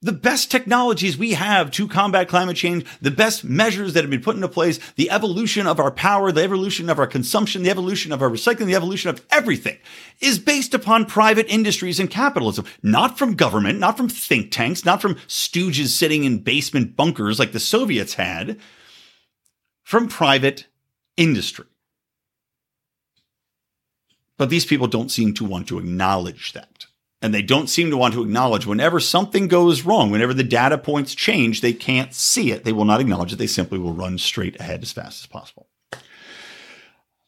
[0.02, 4.22] the best technologies we have to combat climate change, the best measures that have been
[4.22, 8.12] put into place, the evolution of our power, the evolution of our consumption, the evolution
[8.12, 9.78] of our recycling, the evolution of everything
[10.22, 15.02] is based upon private industries and capitalism, not from government, not from think tanks, not
[15.02, 18.60] from stooges sitting in basement bunkers like the Soviets had,
[19.84, 20.68] from private
[21.16, 21.66] industry.
[24.38, 26.86] But these people don't seem to want to acknowledge that.
[27.22, 30.78] And they don't seem to want to acknowledge whenever something goes wrong, whenever the data
[30.78, 32.64] points change, they can't see it.
[32.64, 33.38] They will not acknowledge it.
[33.38, 35.68] They simply will run straight ahead as fast as possible.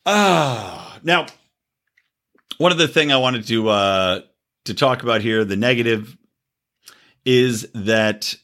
[0.05, 1.25] Ah, now,
[2.59, 4.21] one other thing I wanted to uh,
[4.65, 6.15] to talk about here, the negative,
[7.25, 8.35] is that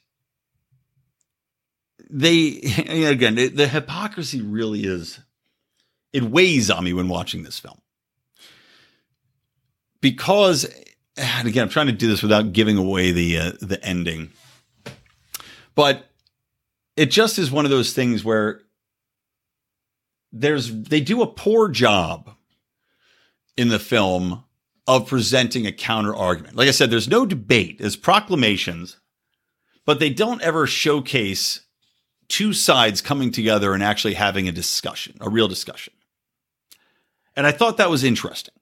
[2.09, 5.19] they again the hypocrisy really is
[6.13, 7.79] it weighs on me when watching this film
[10.05, 10.67] because
[11.17, 14.29] and again, I'm trying to do this without giving away the uh, the ending,
[15.73, 16.11] but
[16.95, 18.61] it just is one of those things where
[20.31, 22.29] there's they do a poor job
[23.57, 24.43] in the film
[24.85, 26.55] of presenting a counter argument.
[26.55, 28.99] Like I said, there's no debate, there's proclamations,
[29.87, 31.61] but they don't ever showcase
[32.27, 35.93] two sides coming together and actually having a discussion, a real discussion.
[37.35, 38.53] And I thought that was interesting.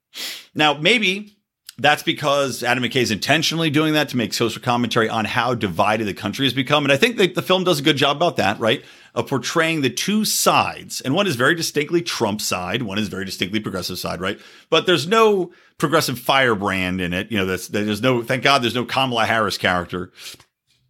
[0.53, 1.37] Now, maybe
[1.77, 6.05] that's because Adam McKay is intentionally doing that to make social commentary on how divided
[6.05, 6.85] the country has become.
[6.85, 8.83] And I think that the film does a good job about that, right?
[9.15, 11.01] Of portraying the two sides.
[11.01, 14.39] And one is very distinctly Trump side, one is very distinctly progressive side, right?
[14.69, 17.31] But there's no progressive firebrand in it.
[17.31, 20.11] You know, there's, there's no, thank God there's no Kamala Harris character.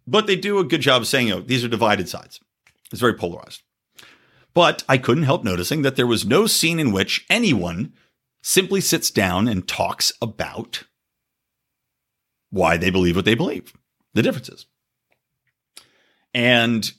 [0.06, 2.40] But they do a good job of saying, you know, these are divided sides.
[2.92, 3.62] It's very polarized.
[4.52, 7.94] But I couldn't help noticing that there was no scene in which anyone
[8.46, 10.84] simply sits down and talks about
[12.50, 13.72] why they believe what they believe,
[14.12, 14.66] the differences.
[16.34, 16.92] And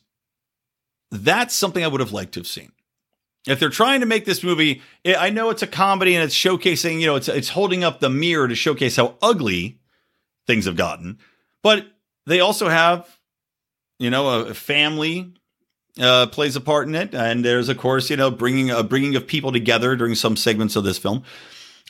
[1.11, 2.71] that's something I would have liked to have seen.
[3.47, 6.33] If they're trying to make this movie, eh, I know it's a comedy and it's
[6.33, 9.77] showcasing, you know, it's it's holding up the mirror to showcase how ugly
[10.47, 11.19] things have gotten,
[11.61, 11.85] but
[12.25, 13.19] they also have,
[13.99, 15.35] you know, a family
[15.99, 19.15] uh, plays a part in it, and there's of course you know bringing a bringing
[19.15, 21.23] of people together during some segments of this film.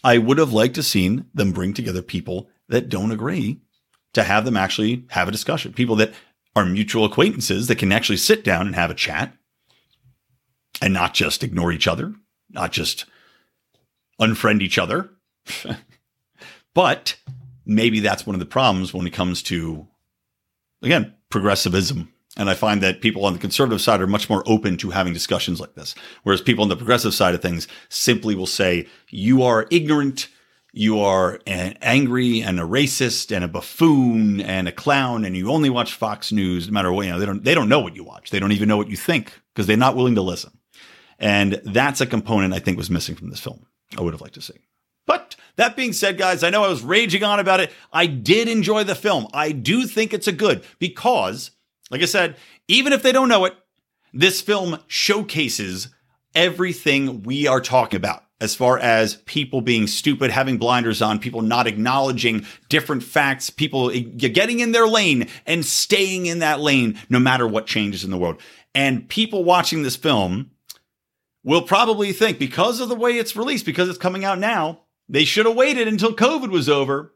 [0.03, 3.59] I would have liked to seen them bring together people that don't agree
[4.13, 5.73] to have them actually have a discussion.
[5.73, 6.13] People that
[6.55, 9.33] are mutual acquaintances that can actually sit down and have a chat
[10.81, 12.13] and not just ignore each other,
[12.49, 13.05] not just
[14.19, 15.09] unfriend each other.
[16.73, 17.17] but
[17.65, 19.87] maybe that's one of the problems when it comes to,
[20.81, 24.77] again, progressivism and I find that people on the conservative side are much more open
[24.77, 25.95] to having discussions like this.
[26.23, 30.27] Whereas people on the progressive side of things simply will say, you are ignorant,
[30.73, 35.49] you are an angry and a racist and a buffoon and a clown, and you
[35.49, 37.95] only watch Fox News no matter what, you know, they don't, they don't know what
[37.95, 38.29] you watch.
[38.29, 40.51] They don't even know what you think because they're not willing to listen.
[41.17, 43.65] And that's a component I think was missing from this film.
[43.97, 44.59] I would have liked to see.
[45.07, 47.71] But that being said, guys, I know I was raging on about it.
[47.93, 49.27] I did enjoy the film.
[49.33, 51.51] I do think it's a good because
[51.91, 52.35] like I said,
[52.67, 53.55] even if they don't know it,
[54.13, 55.89] this film showcases
[56.33, 61.41] everything we are talking about as far as people being stupid, having blinders on, people
[61.41, 67.19] not acknowledging different facts, people getting in their lane and staying in that lane no
[67.19, 68.41] matter what changes in the world.
[68.73, 70.51] And people watching this film
[71.43, 75.23] will probably think because of the way it's released, because it's coming out now, they
[75.23, 77.13] should have waited until COVID was over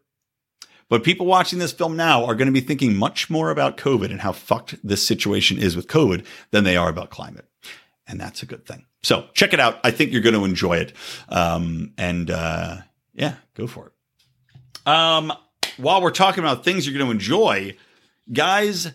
[0.90, 4.12] but people watching this film now are going to be thinking much more about COVID
[4.12, 7.46] and how fucked this situation is with COVID than they are about climate.
[8.08, 8.86] And that's a good thing.
[9.04, 9.80] So check it out.
[9.84, 10.94] I think you're going to enjoy it.
[11.30, 12.78] Um, and uh,
[13.14, 14.88] yeah, go for it.
[14.88, 15.32] Um,
[15.78, 17.78] while we're talking about things you're going to enjoy,
[18.34, 18.92] guys,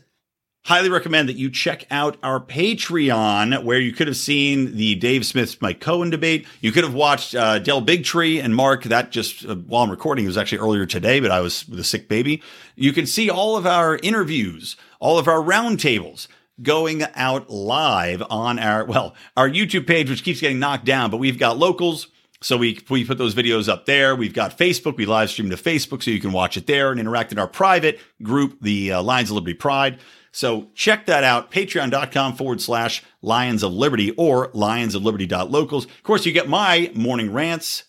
[0.64, 5.26] highly recommend that you check out our Patreon, where you could have seen the Dave
[5.26, 6.46] Smith Mike Cohen debate.
[6.60, 8.84] You could have watched uh, Del Bigtree and Mark.
[8.84, 11.78] That just uh, while I'm recording, it was actually earlier today, but I was with
[11.78, 12.42] a sick baby.
[12.76, 16.28] You can see all of our interviews, all of our roundtables
[16.62, 21.10] going out live on our well our YouTube page, which keeps getting knocked down.
[21.10, 22.08] But we've got locals.
[22.40, 24.16] So we we put those videos up there.
[24.16, 24.96] We've got Facebook.
[24.96, 27.48] We live stream to Facebook, so you can watch it there and interact in our
[27.48, 29.98] private group, the uh, Lions of Liberty Pride.
[30.34, 36.32] So check that out, patreon.com forward slash Lions of Liberty or Lions of course, you
[36.32, 37.84] get my morning rants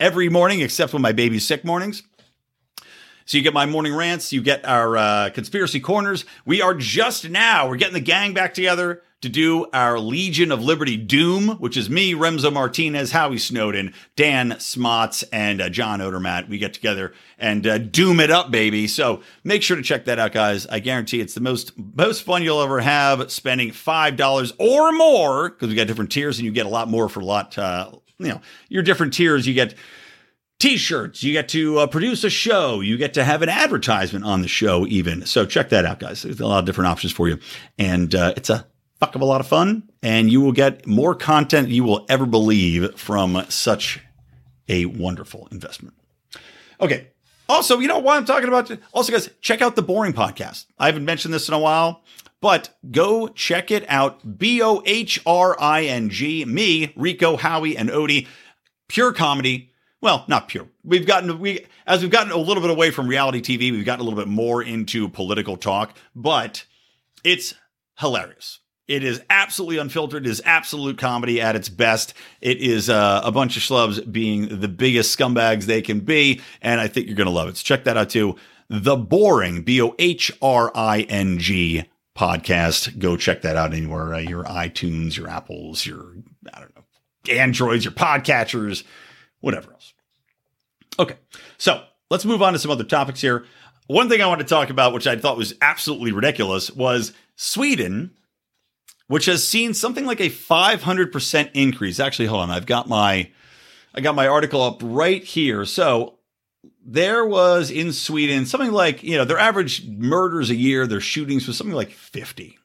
[0.00, 2.02] every morning, except when my baby's sick mornings.
[3.26, 6.24] So you get my morning rants, you get our uh, conspiracy corners.
[6.44, 10.62] We are just now, we're getting the gang back together to do our Legion of
[10.62, 16.48] Liberty Doom, which is me, Remso Martinez, Howie Snowden, Dan Smots, and uh, John Odermatt.
[16.48, 18.86] We get together and uh, doom it up, baby.
[18.86, 20.66] So make sure to check that out, guys.
[20.66, 25.48] I guarantee it's the most most fun you'll ever have spending five dollars or more
[25.48, 27.56] because we got different tiers and you get a lot more for a lot.
[27.56, 29.74] Uh, you know, your different tiers, you get
[30.60, 34.40] t-shirts you get to uh, produce a show you get to have an advertisement on
[34.40, 37.28] the show even so check that out guys there's a lot of different options for
[37.28, 37.36] you
[37.76, 38.64] and uh, it's a
[39.00, 42.26] fuck of a lot of fun and you will get more content you will ever
[42.26, 44.00] believe from such
[44.68, 45.94] a wonderful investment.
[46.80, 47.08] Okay.
[47.48, 50.66] Also you know why i'm talking about also guys check out the Bohring podcast.
[50.78, 52.02] I haven't mentioned this in a while
[52.44, 54.38] but go check it out.
[54.38, 58.26] B-o-h-r-i-n-g me rico howie and odie.
[58.86, 59.70] Pure comedy.
[60.02, 60.68] Well, not pure.
[60.82, 64.02] We've gotten we as we've gotten a little bit away from reality TV, we've gotten
[64.02, 66.66] a little bit more into political talk, but
[67.24, 67.54] it's
[67.98, 68.60] hilarious.
[68.86, 70.26] It is absolutely unfiltered.
[70.26, 72.12] It is absolute comedy at its best.
[72.42, 76.80] It is uh, a bunch of schlubs being the biggest scumbags they can be, and
[76.80, 77.56] I think you're going to love it.
[77.56, 78.36] So check that out too.
[78.68, 81.84] The Bohring B O H R I N G
[82.16, 82.98] podcast.
[82.98, 84.14] Go check that out anywhere.
[84.14, 86.14] Uh, your iTunes, your Apples, your
[86.52, 86.84] I don't know,
[87.32, 88.84] Androids, your podcatchers,
[89.40, 89.94] whatever else.
[90.98, 91.16] Okay,
[91.56, 93.46] so let's move on to some other topics here.
[93.86, 98.12] One thing I want to talk about, which I thought was absolutely ridiculous, was Sweden,
[99.06, 102.00] which has seen something like a 500% increase.
[102.00, 103.30] Actually, hold on, I've got my
[103.94, 105.64] I got my article up right here.
[105.64, 106.18] So
[106.84, 111.46] there was in Sweden something like, you know, their average murders a year, their shootings
[111.46, 112.58] was something like 50.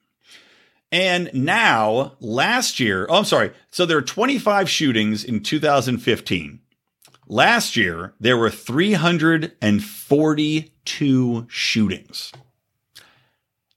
[0.91, 3.51] And now, last year, oh, I'm sorry.
[3.69, 6.61] So there are 25 shootings in 2015.
[7.27, 12.31] Last year, there were 342 shootings.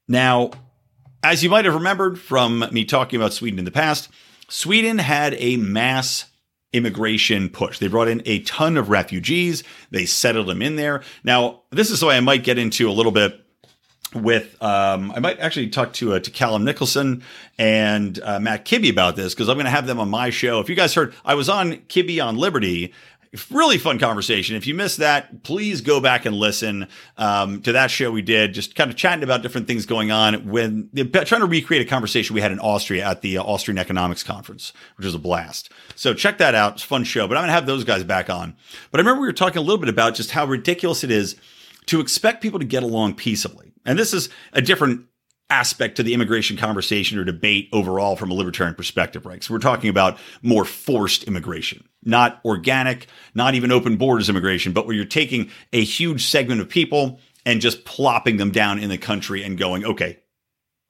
[0.09, 0.53] Now,
[1.23, 4.09] as you might have remembered from me talking about Sweden in the past,
[4.49, 6.27] Sweden had a mass
[6.73, 7.79] immigration push.
[7.79, 11.03] They brought in a ton of refugees, they settled them in there.
[11.23, 13.39] Now, this is why I might get into a little bit
[14.15, 17.23] with um, I might actually talk to uh, to Callum Nicholson
[17.59, 20.61] and uh, Matt Kibbe about this because I'm going to have them on my show.
[20.61, 22.93] If you guys heard, I was on Kibbe on Liberty
[23.51, 24.57] really fun conversation.
[24.57, 28.53] If you missed that, please go back and listen um, to that show we did,
[28.53, 32.35] just kind of chatting about different things going on when trying to recreate a conversation
[32.35, 35.71] we had in Austria at the uh, Austrian Economics Conference, which was a blast.
[35.95, 36.75] So check that out.
[36.75, 38.55] It's a fun show, but I'm going to have those guys back on.
[38.91, 41.37] But I remember we were talking a little bit about just how ridiculous it is
[41.87, 43.73] to expect people to get along peaceably.
[43.85, 45.07] And this is a different
[45.53, 49.45] aspect to the immigration conversation or debate overall from a libertarian perspective, right?
[49.45, 54.87] So we're talking about more forced immigration, not organic, not even open borders immigration, but
[54.87, 58.97] where you're taking a huge segment of people and just plopping them down in the
[58.97, 60.21] country and going, okay,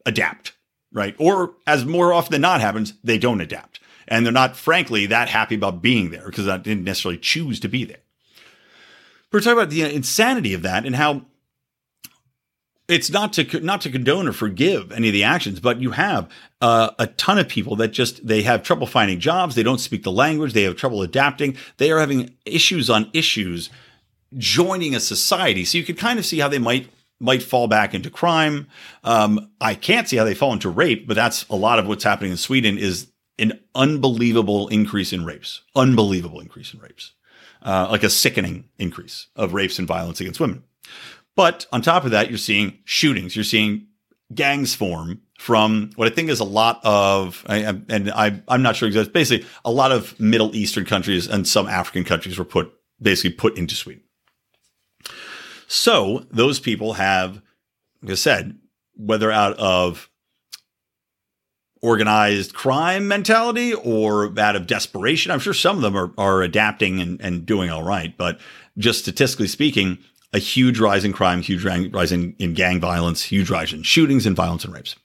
[0.06, 0.52] adapt,
[0.92, 1.16] right?
[1.18, 3.80] Or as more often than not happens, they don't adapt.
[4.06, 7.68] And they're not, frankly, that happy about being there because they didn't necessarily choose to
[7.68, 8.02] be there.
[9.32, 11.22] We're talking about the insanity of that and how
[12.92, 16.28] it's not to not to condone or forgive any of the actions, but you have
[16.60, 19.54] uh, a ton of people that just they have trouble finding jobs.
[19.54, 20.52] They don't speak the language.
[20.52, 21.56] They have trouble adapting.
[21.78, 23.70] They are having issues on issues
[24.36, 25.64] joining a society.
[25.64, 26.88] So you can kind of see how they might
[27.20, 28.66] might fall back into crime.
[29.04, 32.04] Um, I can't see how they fall into rape, but that's a lot of what's
[32.04, 32.78] happening in Sweden.
[32.78, 35.62] Is an unbelievable increase in rapes.
[35.74, 37.12] Unbelievable increase in rapes.
[37.62, 40.64] Uh, like a sickening increase of rapes and violence against women.
[41.34, 43.34] But on top of that, you're seeing shootings.
[43.34, 43.86] You're seeing
[44.34, 48.86] gangs form from what I think is a lot of, and I, I'm not sure
[48.86, 53.32] exactly, basically a lot of Middle Eastern countries and some African countries were put, basically
[53.32, 54.04] put into Sweden.
[55.66, 57.42] So those people have,
[58.02, 58.58] like I said,
[58.94, 60.10] whether out of
[61.80, 67.00] organized crime mentality or out of desperation, I'm sure some of them are, are adapting
[67.00, 68.16] and, and doing all right.
[68.16, 68.38] But
[68.78, 69.98] just statistically speaking,
[70.32, 74.26] a huge rise in crime, huge rise in, in gang violence, huge rise in shootings
[74.26, 74.96] and violence and rapes.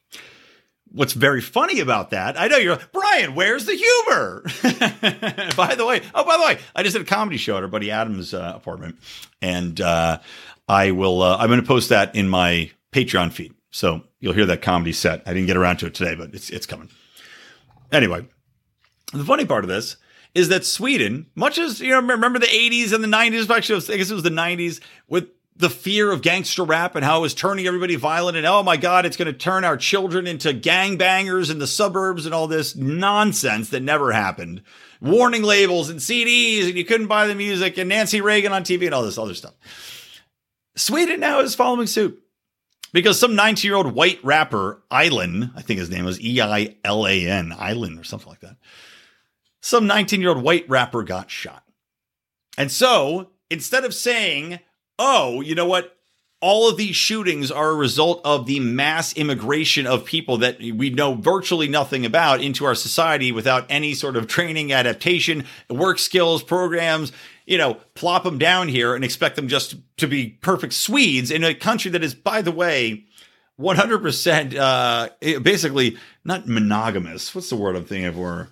[0.90, 4.42] What's very funny about that, I know you're Brian, where's the humor?
[5.56, 7.70] by the way, oh, by the way, I just did a comedy show at our
[7.70, 8.98] buddy Adam's uh, apartment,
[9.42, 10.20] and uh,
[10.68, 13.54] I will, uh, I'm going to post that in my Patreon feed.
[13.70, 15.24] So you'll hear that comedy set.
[15.26, 16.90] I didn't get around to it today, but it's, it's coming.
[17.92, 18.26] Anyway,
[19.14, 19.98] the funny part of this
[20.38, 23.98] is that Sweden, much as you know, remember the 80s and the 90s, actually, I
[23.98, 27.34] guess it was the 90s, with the fear of gangster rap and how it was
[27.34, 31.50] turning everybody violent and oh my god it's going to turn our children into gangbangers
[31.50, 34.62] in the suburbs and all this nonsense that never happened.
[35.02, 38.86] Warning labels and cds and you couldn't buy the music and nancy reagan on tv
[38.86, 39.56] and all this other stuff.
[40.76, 42.22] Sweden now is following suit
[42.94, 48.00] because some 19 year old white rapper Eilan, i think his name was e-i-l-a-n Eilan
[48.00, 48.58] or something like that
[49.68, 51.64] some 19 year old white rapper got shot
[52.58, 54.60] and so instead of saying
[55.00, 55.94] oh, you know what?
[56.40, 60.92] All of these shootings are a result of the mass immigration of people that we
[60.92, 66.44] know virtually nothing about into our society without any sort of training, adaptation, work skills,
[66.44, 67.12] programs.
[67.48, 71.44] You know, plop them down here and expect them just to be perfect Swedes in
[71.44, 73.06] a country that is, by the way,
[73.60, 77.34] 100% uh, basically not monogamous.
[77.34, 78.50] What's the word I'm thinking for?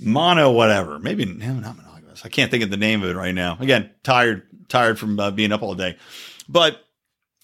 [0.00, 0.98] Mono, whatever.
[0.98, 2.24] Maybe no, not monogamous.
[2.24, 3.56] I can't think of the name of it right now.
[3.60, 5.96] Again, tired tired from uh, being up all day.
[6.48, 6.80] But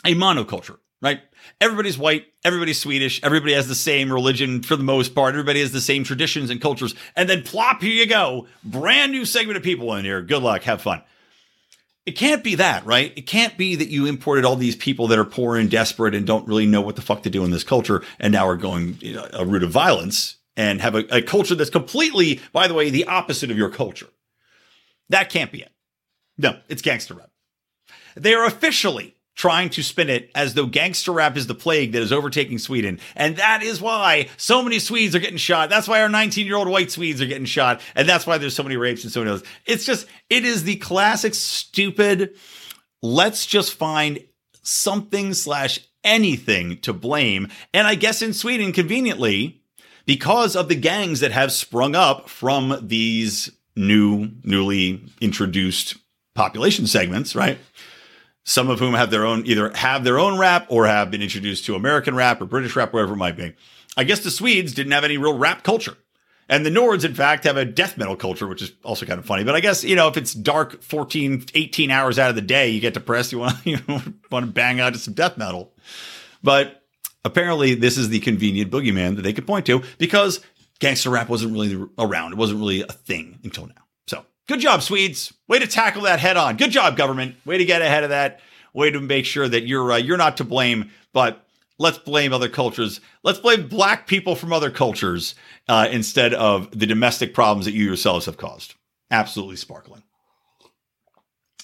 [0.04, 1.20] a monoculture, right?
[1.60, 5.72] Everybody's white, everybody's Swedish, everybody has the same religion for the most part, everybody has
[5.72, 6.94] the same traditions and cultures.
[7.14, 10.22] And then plop, here you go, brand new segment of people in here.
[10.22, 11.02] Good luck, have fun.
[12.04, 13.12] It can't be that, right?
[13.16, 16.26] It can't be that you imported all these people that are poor and desperate and
[16.26, 18.96] don't really know what the fuck to do in this culture and now are going
[19.00, 22.74] you know, a route of violence and have a, a culture that's completely, by the
[22.74, 24.08] way, the opposite of your culture.
[25.08, 25.72] That can't be it.
[26.38, 27.30] No, it's gangster rap.
[28.14, 32.02] They are officially trying to spin it as though gangster rap is the plague that
[32.02, 32.98] is overtaking Sweden.
[33.14, 35.68] And that is why so many Swedes are getting shot.
[35.68, 37.82] That's why our 19 year old white Swedes are getting shot.
[37.94, 39.46] And that's why there's so many rapes and so many others.
[39.66, 42.36] It's just, it is the classic stupid,
[43.02, 44.20] let's just find
[44.62, 47.48] something slash anything to blame.
[47.74, 49.62] And I guess in Sweden, conveniently,
[50.06, 55.96] because of the gangs that have sprung up from these new, newly introduced
[56.34, 57.58] population segments, right?
[58.44, 61.66] Some of whom have their own, either have their own rap or have been introduced
[61.66, 63.54] to American rap or British rap, wherever it might be.
[63.96, 65.96] I guess the Swedes didn't have any real rap culture.
[66.48, 69.26] And the Nords, in fact, have a death metal culture, which is also kind of
[69.26, 69.42] funny.
[69.42, 72.68] But I guess, you know, if it's dark 14, 18 hours out of the day,
[72.68, 74.00] you get depressed, you want, you know,
[74.30, 75.72] want to bang out to some death metal.
[76.44, 76.75] But
[77.26, 80.40] apparently, this is the convenient boogeyman that they could point to because
[80.78, 82.32] gangster rap wasn't really around.
[82.32, 83.82] It wasn't really a thing until now.
[84.06, 85.32] So good job, Swedes.
[85.48, 86.56] Way to tackle that head on.
[86.56, 87.36] Good job, government.
[87.44, 88.40] Way to get ahead of that.
[88.72, 91.46] Way to make sure that you're uh, you're not to blame, but
[91.78, 93.00] let's blame other cultures.
[93.22, 95.34] Let's blame black people from other cultures
[95.68, 98.74] uh, instead of the domestic problems that you yourselves have caused.
[99.10, 100.02] Absolutely sparkling.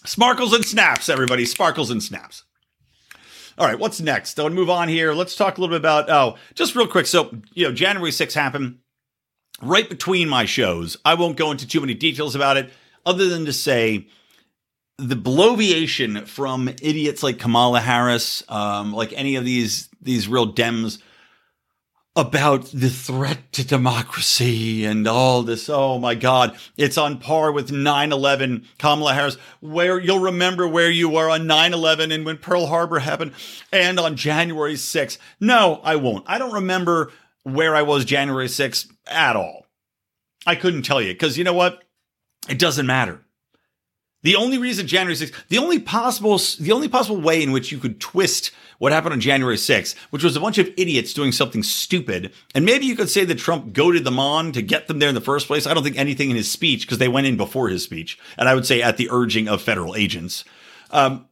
[0.05, 1.45] Sparkles and snaps, everybody.
[1.45, 2.45] Sparkles and snaps.
[3.59, 4.39] All right, what's next?
[4.39, 5.13] I want to move on here.
[5.13, 7.07] Let's talk a little bit about, oh, just real quick.
[7.07, 8.79] So, you know, January 6th happened
[9.61, 10.97] right between my shows.
[11.05, 12.71] I won't go into too many details about it,
[13.05, 14.07] other than to say
[14.99, 20.99] the bloviation from idiots like Kamala Harris, um, like any of these these real Dems
[22.15, 25.69] about the threat to democracy and all this.
[25.69, 26.57] Oh my God.
[26.77, 28.67] It's on par with 9 11.
[28.79, 32.99] Kamala Harris, where you'll remember where you were on 9 11 and when Pearl Harbor
[32.99, 33.33] happened
[33.73, 35.17] and on January 6th.
[35.41, 36.25] No, I won't.
[36.27, 37.11] I don't remember
[37.45, 39.67] where I was January 6th at all.
[40.47, 41.83] I couldn't tell you because you know what?
[42.49, 43.23] It doesn't matter.
[44.23, 47.79] The only reason January 6th, the only possible, the only possible way in which you
[47.79, 51.63] could twist what happened on January 6th, which was a bunch of idiots doing something
[51.63, 55.09] stupid, and maybe you could say that Trump goaded them on to get them there
[55.09, 55.67] in the first place.
[55.67, 58.49] I don't think anything in his speech because they went in before his speech, and
[58.49, 60.45] I would say at the urging of federal agents.
[60.91, 61.29] Um,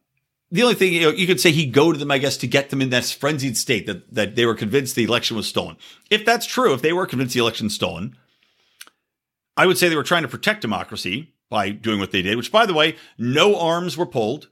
[0.51, 2.69] the only thing you, know, you could say he goaded them, I guess, to get
[2.71, 5.77] them in that frenzied state that that they were convinced the election was stolen.
[6.09, 8.17] If that's true, if they were convinced the election stolen,
[9.55, 12.37] I would say they were trying to protect democracy by doing what they did.
[12.37, 14.47] Which, by the way, no arms were pulled,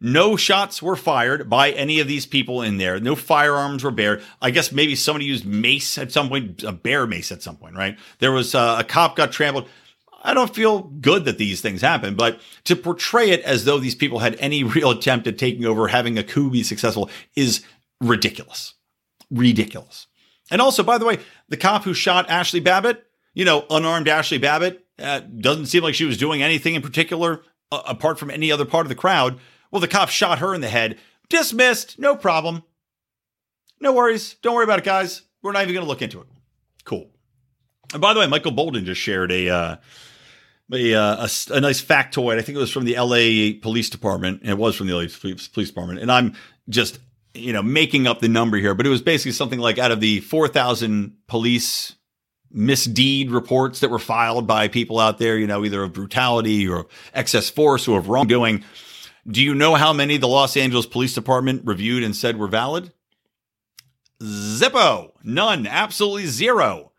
[0.00, 2.98] no shots were fired by any of these people in there.
[2.98, 4.20] No firearms were bared.
[4.40, 7.76] I guess maybe somebody used mace at some point, a bear mace at some point,
[7.76, 7.96] right?
[8.18, 9.68] There was uh, a cop got trampled.
[10.24, 13.94] I don't feel good that these things happen, but to portray it as though these
[13.94, 17.64] people had any real attempt at taking over, having a coup be successful is
[18.00, 18.74] ridiculous.
[19.30, 20.08] Ridiculous.
[20.50, 24.38] And also, by the way, the cop who shot Ashley Babbitt, you know, unarmed Ashley
[24.38, 28.52] Babbitt, uh, doesn't seem like she was doing anything in particular uh, apart from any
[28.52, 29.38] other part of the crowd.
[29.70, 30.98] Well, the cop shot her in the head.
[31.28, 31.98] Dismissed.
[31.98, 32.62] No problem.
[33.80, 34.36] No worries.
[34.42, 35.22] Don't worry about it, guys.
[35.42, 36.26] We're not even going to look into it.
[36.84, 37.10] Cool.
[37.92, 39.76] And by the way, Michael Boldin just shared a uh,
[40.72, 42.38] a, uh, a, a, nice factoid.
[42.38, 44.42] I think it was from the LA Police Department.
[44.44, 46.00] It was from the LA Police Department.
[46.00, 46.34] And I'm
[46.68, 46.98] just,
[47.34, 50.00] you know, making up the number here, but it was basically something like out of
[50.00, 51.94] the 4,000 police
[52.52, 56.86] misdeed reports that were filed by people out there, you know, either of brutality or
[57.14, 58.64] excess force or of wrongdoing.
[59.26, 62.92] Do you know how many the Los Angeles Police Department reviewed and said were valid?
[64.20, 65.12] Zippo.
[65.22, 65.66] None.
[65.66, 66.92] Absolutely zero.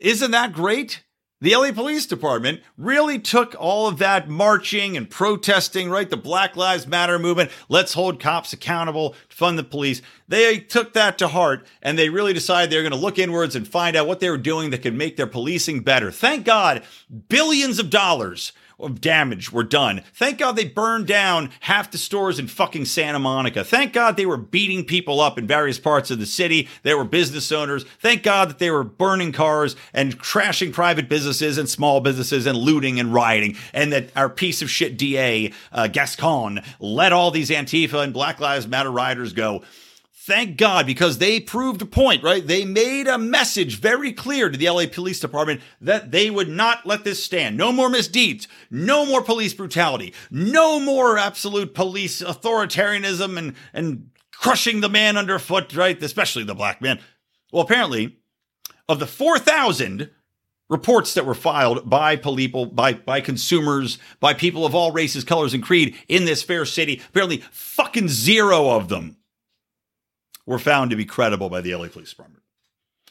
[0.00, 1.02] Isn't that great?
[1.38, 6.08] The LA Police Department really took all of that marching and protesting, right?
[6.08, 7.50] The Black Lives Matter movement.
[7.68, 10.00] Let's hold cops accountable, fund the police.
[10.26, 13.68] They took that to heart and they really decided they're going to look inwards and
[13.68, 16.10] find out what they were doing that could make their policing better.
[16.10, 16.82] Thank God,
[17.28, 20.02] billions of dollars of damage were done.
[20.12, 23.64] Thank God they burned down half the stores in fucking Santa Monica.
[23.64, 26.68] Thank God they were beating people up in various parts of the city.
[26.82, 27.84] They were business owners.
[28.00, 32.58] Thank God that they were burning cars and crashing private businesses and small businesses and
[32.58, 33.56] looting and rioting.
[33.72, 38.40] And that our piece of shit DA, uh, Gascon, let all these Antifa and Black
[38.40, 39.62] Lives Matter rioters go.
[40.26, 42.44] Thank God, because they proved a point, right?
[42.44, 46.84] They made a message very clear to the LA Police Department that they would not
[46.84, 47.56] let this stand.
[47.56, 54.80] No more misdeeds, no more police brutality, no more absolute police authoritarianism and, and crushing
[54.80, 56.02] the man underfoot, right?
[56.02, 56.98] Especially the black man.
[57.52, 58.16] Well, apparently,
[58.88, 60.10] of the 4,000
[60.68, 65.54] reports that were filed by people, by, by consumers, by people of all races, colors,
[65.54, 69.18] and creed in this fair city, apparently fucking zero of them
[70.46, 72.42] were found to be credible by the LA Police Department.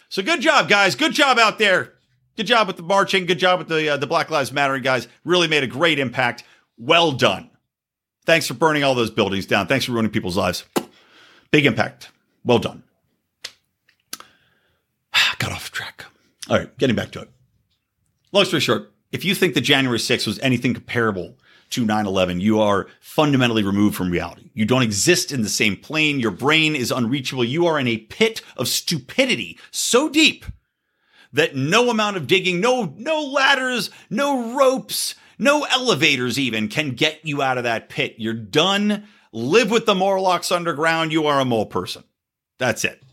[0.09, 0.95] So good job, guys.
[0.95, 1.93] Good job out there.
[2.37, 3.25] Good job with the marching.
[3.25, 5.07] Good job with the uh, the Black Lives Matter guys.
[5.23, 6.43] Really made a great impact.
[6.77, 7.49] Well done.
[8.25, 9.67] Thanks for burning all those buildings down.
[9.67, 10.65] Thanks for ruining people's lives.
[11.51, 12.09] Big impact.
[12.43, 12.83] Well done.
[15.37, 16.05] Got off track.
[16.49, 17.29] All right, getting back to it.
[18.31, 21.37] Long story short, if you think that January 6th was anything comparable
[21.71, 24.49] to 9 11, you are fundamentally removed from reality.
[24.53, 26.19] You don't exist in the same plane.
[26.19, 27.43] Your brain is unreachable.
[27.43, 30.45] You are in a pit of stupidity so deep
[31.33, 37.19] that no amount of digging, no, no ladders, no ropes, no elevators even can get
[37.23, 38.15] you out of that pit.
[38.17, 39.07] You're done.
[39.33, 41.11] Live with the Morlocks underground.
[41.11, 42.03] You are a mole person.
[42.57, 43.03] That's it.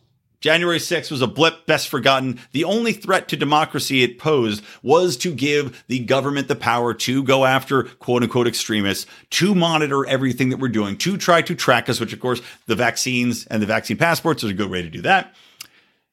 [0.43, 2.40] January 6th was a blip best forgotten.
[2.51, 7.22] The only threat to democracy it posed was to give the government the power to
[7.22, 11.88] go after quote unquote extremists, to monitor everything that we're doing, to try to track
[11.88, 14.90] us, which of course the vaccines and the vaccine passports is a good way to
[14.90, 15.32] do that,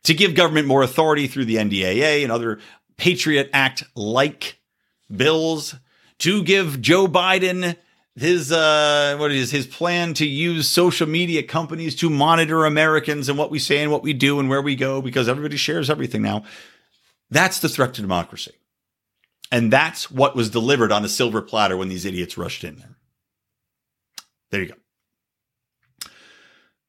[0.04, 2.60] to give government more authority through the NDAA and other
[2.98, 4.60] Patriot Act like
[5.12, 5.74] bills,
[6.20, 7.76] to give Joe Biden
[8.20, 13.38] his uh what is his plan to use social media companies to monitor Americans and
[13.38, 16.22] what we say and what we do and where we go because everybody shares everything
[16.22, 16.43] now.
[17.30, 18.53] That's the threat to democracy.
[19.51, 22.95] And that's what was delivered on a silver platter when these idiots rushed in there.
[24.51, 26.09] There you go.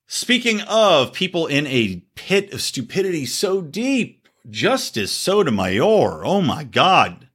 [0.07, 7.29] Speaking of people in a pit of stupidity so deep, Justice Sotomayor, oh my God.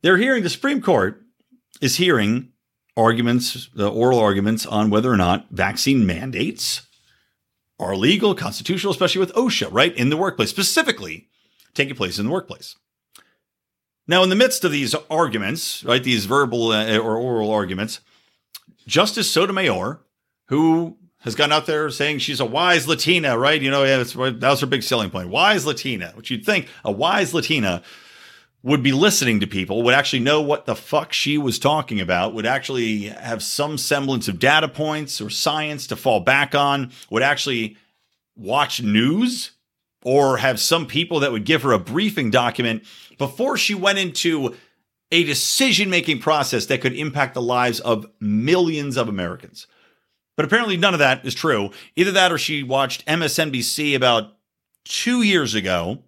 [0.00, 1.22] They're hearing the Supreme Court
[1.80, 2.51] is hearing
[2.96, 6.86] arguments, the oral arguments on whether or not vaccine mandates
[7.78, 9.96] are legal, constitutional, especially with OSHA, right?
[9.96, 11.28] In the workplace, specifically
[11.74, 12.76] taking place in the workplace.
[14.06, 18.00] Now, in the midst of these arguments, right, these verbal uh, or oral arguments,
[18.86, 20.00] Justice Sotomayor,
[20.48, 23.60] who has gone out there saying she's a wise Latina, right?
[23.60, 25.28] You know, yeah, that was her big selling point.
[25.28, 27.82] Wise Latina, which you'd think a wise Latina
[28.62, 32.32] would be listening to people, would actually know what the fuck she was talking about,
[32.32, 37.22] would actually have some semblance of data points or science to fall back on, would
[37.22, 37.76] actually
[38.36, 39.52] watch news
[40.04, 42.84] or have some people that would give her a briefing document
[43.18, 44.54] before she went into
[45.10, 49.66] a decision making process that could impact the lives of millions of Americans.
[50.36, 51.70] But apparently, none of that is true.
[51.94, 54.36] Either that or she watched MSNBC about
[54.84, 55.98] two years ago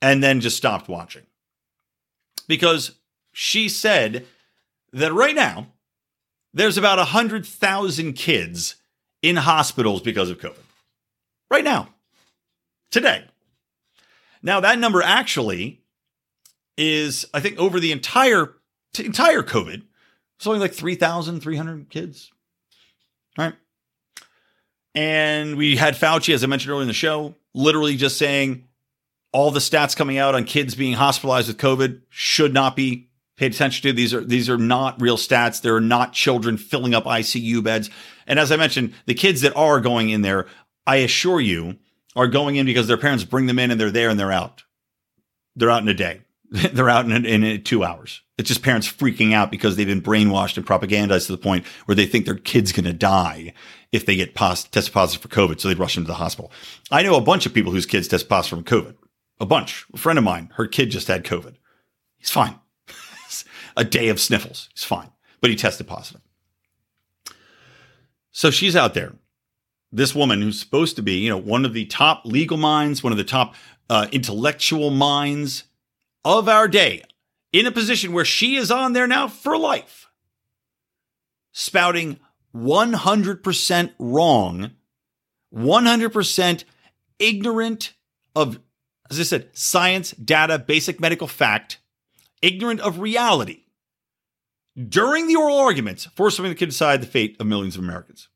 [0.00, 1.22] and then just stopped watching
[2.46, 2.92] because
[3.32, 4.26] she said
[4.92, 5.68] that right now
[6.54, 8.76] there's about 100,000 kids
[9.22, 10.56] in hospitals because of COVID.
[11.50, 11.88] Right now,
[12.90, 13.24] today.
[14.42, 15.82] Now, that number actually
[16.76, 18.54] is, I think, over the entire
[18.98, 19.82] entire COVID,
[20.36, 22.32] it's only like 3,300 kids.
[23.36, 23.54] Right.
[24.94, 28.65] And we had Fauci, as I mentioned earlier in the show, literally just saying
[29.36, 33.52] all the stats coming out on kids being hospitalized with COVID should not be paid
[33.52, 33.92] attention to.
[33.92, 35.60] These are these are not real stats.
[35.60, 37.90] There are not children filling up ICU beds.
[38.26, 40.46] And as I mentioned, the kids that are going in there,
[40.86, 41.76] I assure you,
[42.16, 44.64] are going in because their parents bring them in and they're there and they're out.
[45.54, 46.22] They're out in a day.
[46.50, 48.22] they're out in, in, two hours.
[48.38, 51.96] It's just parents freaking out because they've been brainwashed and propagandized to the point where
[51.96, 53.52] they think their kid's going to die
[53.92, 55.60] if they get pos- tested positive for COVID.
[55.60, 56.50] So they rush them to the hospital.
[56.90, 58.94] I know a bunch of people whose kids test positive from COVID.
[59.38, 59.84] A bunch.
[59.92, 61.56] A friend of mine, her kid just had COVID.
[62.18, 62.58] He's fine.
[63.76, 64.68] a day of sniffles.
[64.72, 65.10] He's fine,
[65.40, 66.22] but he tested positive.
[68.32, 69.14] So she's out there.
[69.92, 73.12] This woman who's supposed to be, you know, one of the top legal minds, one
[73.12, 73.54] of the top
[73.88, 75.64] uh, intellectual minds
[76.24, 77.02] of our day,
[77.52, 80.08] in a position where she is on there now for life,
[81.52, 82.18] spouting
[82.54, 84.72] 100% wrong,
[85.54, 86.64] 100%
[87.18, 87.94] ignorant
[88.34, 88.60] of,
[89.10, 91.78] as I said, science, data, basic medical fact,
[92.42, 93.64] ignorant of reality
[94.88, 98.28] during the oral arguments, forcing something that could decide the fate of millions of Americans.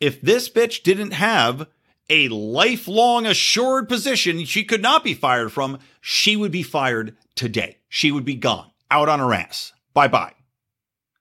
[0.00, 1.68] If this bitch didn't have
[2.08, 7.78] a lifelong assured position she could not be fired from, she would be fired today.
[7.88, 9.72] She would be gone, out on her ass.
[9.94, 10.34] Bye bye.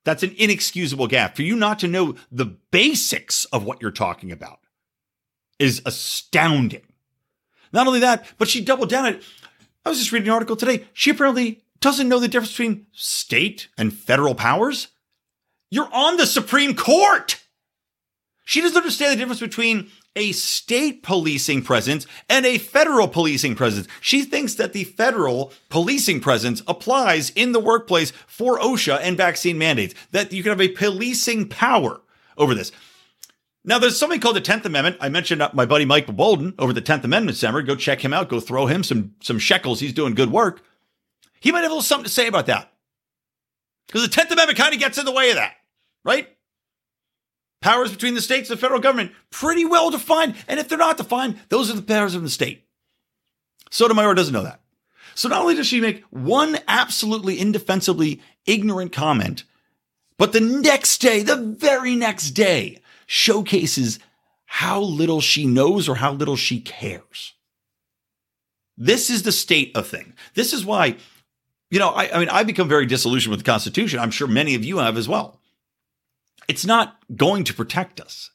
[0.03, 1.35] That's an inexcusable gap.
[1.35, 4.59] For you not to know the basics of what you're talking about
[5.57, 6.83] is astounding.
[7.75, 9.21] Not only that, but she doubled down it.
[9.85, 10.87] I was just reading an article today.
[10.93, 14.87] She apparently doesn't know the difference between state and federal powers.
[15.69, 17.43] You're on the Supreme Court.
[18.45, 23.89] She doesn't understand the difference between a state policing presence and a federal policing presence.
[23.99, 29.57] She thinks that the federal policing presence applies in the workplace for OSHA and vaccine
[29.57, 31.99] mandates, that you can have a policing power
[32.37, 32.71] over this.
[33.67, 34.97] Now, there's something called the 10th Amendment.
[35.01, 37.63] I mentioned uh, my buddy Mike Boldin over the 10th Amendment Center.
[37.63, 38.29] Go check him out.
[38.29, 39.79] Go throw him some, some shekels.
[39.79, 40.61] He's doing good work.
[41.39, 42.71] He might have a little something to say about that.
[43.87, 45.55] Because the 10th Amendment kind of gets in the way of that,
[46.03, 46.29] right?
[47.61, 50.35] Powers between the states and the federal government, pretty well defined.
[50.47, 52.67] And if they're not defined, those are the powers of the state.
[53.71, 54.61] Sotomayor doesn't know that.
[55.15, 59.43] So not only does she make one absolutely indefensibly ignorant comment,
[60.17, 63.99] but the next day, the very next day, showcases
[64.45, 67.33] how little she knows or how little she cares.
[68.77, 70.13] This is the state of thing.
[70.33, 70.97] This is why,
[71.69, 73.99] you know, I, I mean, I've become very disillusioned with the Constitution.
[73.99, 75.39] I'm sure many of you have as well.
[76.47, 78.31] It's not going to protect us.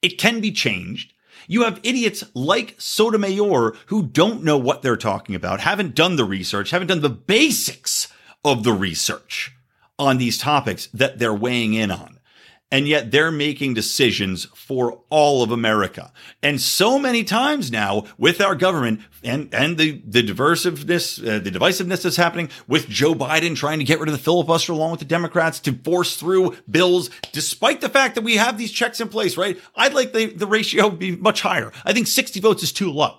[0.00, 1.12] It can be changed.
[1.48, 6.24] You have idiots like Sotomayor who don't know what they're talking about, haven't done the
[6.24, 8.12] research, haven't done the basics
[8.44, 9.52] of the research
[9.98, 12.11] on these topics that they're weighing in on
[12.72, 16.10] and yet they're making decisions for all of America.
[16.42, 21.50] And so many times now with our government and, and the, the diversiveness, uh, the
[21.50, 25.00] divisiveness that's happening with Joe Biden trying to get rid of the filibuster along with
[25.00, 29.08] the Democrats to force through bills, despite the fact that we have these checks in
[29.08, 29.60] place, right?
[29.76, 31.72] I'd like the, the ratio be much higher.
[31.84, 33.18] I think 60 votes is too low.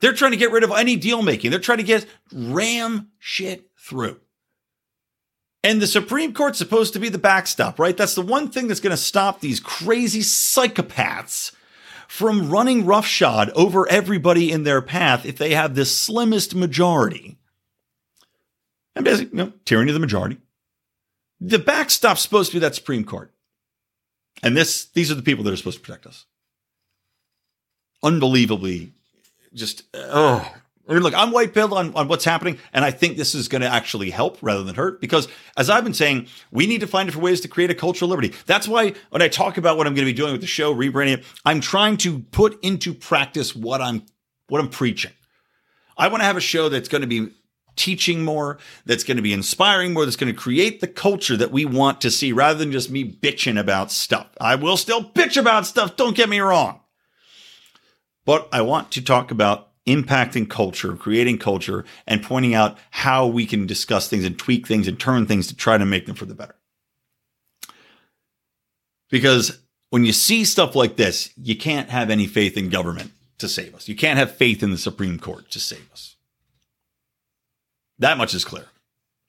[0.00, 1.52] They're trying to get rid of any deal making.
[1.52, 4.20] They're trying to get ram shit through.
[5.64, 7.96] And the Supreme Court's supposed to be the backstop, right?
[7.96, 11.52] That's the one thing that's going to stop these crazy psychopaths
[12.06, 17.36] from running roughshod over everybody in their path if they have the slimmest majority.
[18.94, 20.38] And basically, you know, tyranny of the majority.
[21.40, 23.32] The backstop's supposed to be that Supreme Court.
[24.42, 26.24] And this, these are the people that are supposed to protect us.
[28.02, 28.92] Unbelievably,
[29.52, 30.54] just, uh, oh,
[30.88, 33.46] I mean, look, I'm white pilled on, on what's happening, and I think this is
[33.46, 35.00] going to actually help rather than hurt.
[35.02, 38.06] Because as I've been saying, we need to find different ways to create a culture
[38.06, 38.32] of liberty.
[38.46, 40.74] That's why when I talk about what I'm going to be doing with the show,
[40.74, 44.02] rebranding it, I'm trying to put into practice what I'm
[44.48, 45.12] what I'm preaching.
[45.98, 47.32] I want to have a show that's going to be
[47.76, 51.52] teaching more, that's going to be inspiring more, that's going to create the culture that
[51.52, 54.26] we want to see rather than just me bitching about stuff.
[54.40, 56.80] I will still bitch about stuff, don't get me wrong.
[58.24, 63.46] But I want to talk about impacting culture, creating culture, and pointing out how we
[63.46, 66.26] can discuss things and tweak things and turn things to try to make them for
[66.26, 66.54] the better.
[69.10, 69.58] Because
[69.90, 73.74] when you see stuff like this, you can't have any faith in government to save
[73.74, 73.88] us.
[73.88, 76.16] You can't have faith in the Supreme Court to save us.
[77.98, 78.66] That much is clear.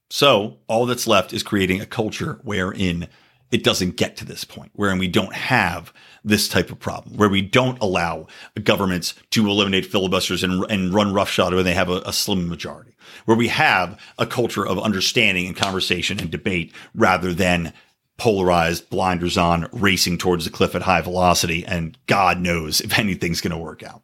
[0.10, 3.08] So all that's left is creating a culture wherein
[3.52, 5.94] it doesn't get to this point, wherein we don't have
[6.24, 8.28] this type of problem, where we don't allow
[8.64, 12.96] governments to eliminate filibusters and, and run roughshod when they have a, a slim majority,
[13.26, 17.74] where we have a culture of understanding and conversation and debate rather than
[18.18, 21.66] polarized, blinders on, racing towards the cliff at high velocity.
[21.66, 24.04] And God knows if anything's going to work out.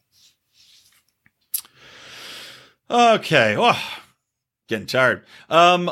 [2.90, 3.56] Okay.
[3.58, 3.78] Oh,
[4.68, 5.24] Getting tired.
[5.48, 5.92] Um,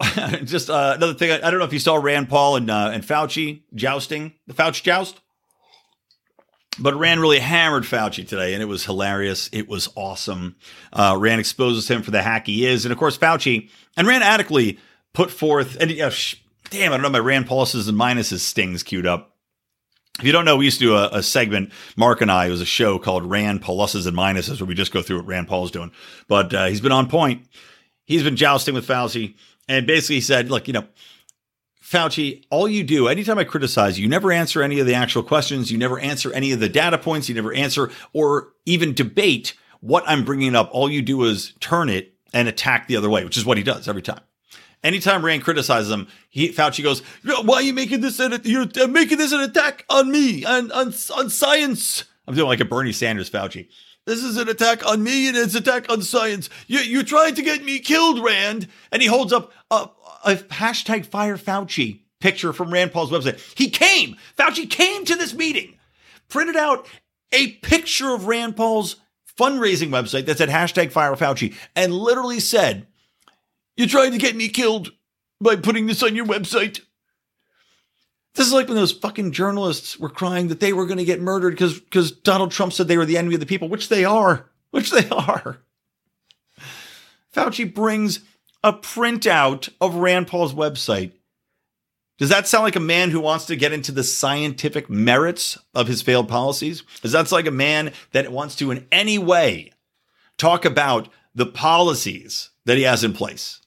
[0.44, 1.30] just uh, another thing.
[1.30, 4.54] I, I, don't know if you saw Rand Paul and uh, and Fauci jousting the
[4.54, 5.20] Fauci joust,
[6.78, 9.50] but Rand really hammered Fauci today, and it was hilarious.
[9.52, 10.56] It was awesome.
[10.92, 14.24] Uh, Rand exposes him for the hack he is, and of course Fauci and Rand
[14.24, 14.78] adequately
[15.12, 15.76] put forth.
[15.78, 16.36] And uh, sh-
[16.70, 19.36] damn, I don't know my Rand pluses and minuses stings queued up.
[20.18, 22.50] If you don't know, we used to do a, a, segment, Mark and I, it
[22.50, 25.48] was a show called Rand Pluses and Minuses, where we just go through what Rand
[25.48, 25.92] Paul's doing.
[26.28, 27.46] But uh, he's been on point.
[28.04, 29.36] He's been jousting with Fauci
[29.70, 30.84] and basically said, look, you know,
[31.80, 35.22] Fauci, all you do, anytime I criticize you, you never answer any of the actual
[35.22, 35.70] questions.
[35.70, 37.28] You never answer any of the data points.
[37.28, 40.70] You never answer or even debate what I'm bringing up.
[40.72, 43.62] All you do is turn it and attack the other way, which is what he
[43.62, 44.20] does every time.
[44.82, 48.18] Anytime Rand criticizes him, he, Fauci goes, "Why are you making this?
[48.18, 52.60] An, you're making this an attack on me and on, on science." I'm doing like
[52.60, 53.68] a Bernie Sanders Fauci.
[54.06, 56.48] This is an attack on me and it's an attack on science.
[56.66, 58.68] You, you're trying to get me killed, Rand.
[58.90, 59.88] And he holds up a,
[60.24, 63.40] a hashtag Fire Fauci picture from Rand Paul's website.
[63.56, 64.16] He came.
[64.36, 65.78] Fauci came to this meeting,
[66.28, 66.86] printed out
[67.32, 68.96] a picture of Rand Paul's
[69.38, 72.86] fundraising website that said hashtag Fire Fauci and literally said,
[73.76, 74.92] you're trying to get me killed
[75.40, 76.80] by putting this on your website.
[78.34, 81.20] This is like when those fucking journalists were crying that they were going to get
[81.20, 84.04] murdered because because Donald Trump said they were the enemy of the people, which they
[84.04, 85.58] are, which they are.
[87.34, 88.20] Fauci brings
[88.62, 91.12] a printout of Rand Paul's website.
[92.18, 95.88] Does that sound like a man who wants to get into the scientific merits of
[95.88, 96.82] his failed policies?
[97.00, 99.72] Does that sound like a man that wants to in any way
[100.36, 103.62] talk about the policies that he has in place?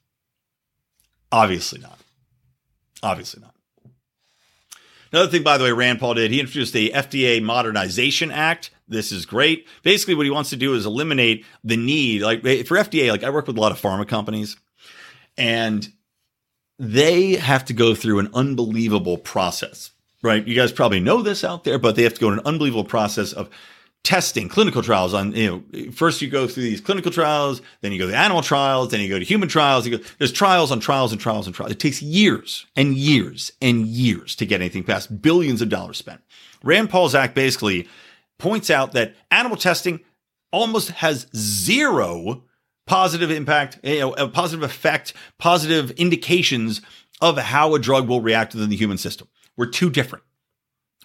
[1.31, 1.97] Obviously not.
[3.01, 3.52] Obviously not.
[5.13, 8.71] Another thing, by the way, Rand Paul did, he introduced the FDA Modernization Act.
[8.87, 9.67] This is great.
[9.83, 13.29] Basically, what he wants to do is eliminate the need, like for FDA, like I
[13.29, 14.57] work with a lot of pharma companies,
[15.37, 15.87] and
[16.79, 19.91] they have to go through an unbelievable process,
[20.23, 20.45] right?
[20.47, 22.83] You guys probably know this out there, but they have to go through an unbelievable
[22.83, 23.51] process of
[24.03, 27.97] testing clinical trials on you know first you go through these clinical trials then you
[27.97, 30.81] go to animal trials then you go to human trials you go there's trials on
[30.81, 31.71] trials and trials and trials.
[31.71, 36.21] It takes years and years and years to get anything past billions of dollars spent.
[36.63, 37.87] Rand paul's act basically
[38.39, 40.01] points out that animal testing
[40.51, 42.43] almost has zero
[42.85, 46.81] positive impact you know a positive effect positive indications
[47.21, 49.29] of how a drug will react within the human system.
[49.55, 50.25] We're too different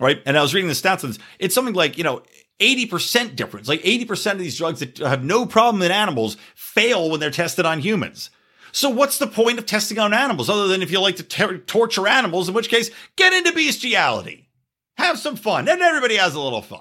[0.01, 0.23] right?
[0.27, 1.19] And i was reading the stats on this.
[1.39, 2.23] It's something like you know
[2.61, 3.69] 80% difference.
[3.69, 7.65] Like 80% of these drugs that have no problem in animals fail when they're tested
[7.65, 8.31] on humans.
[8.73, 11.59] So what's the point of testing on animals other than if you like to ter-
[11.59, 14.49] torture animals, in which case get into bestiality.
[14.97, 15.69] Have some fun.
[15.69, 16.81] And everybody has a little fun.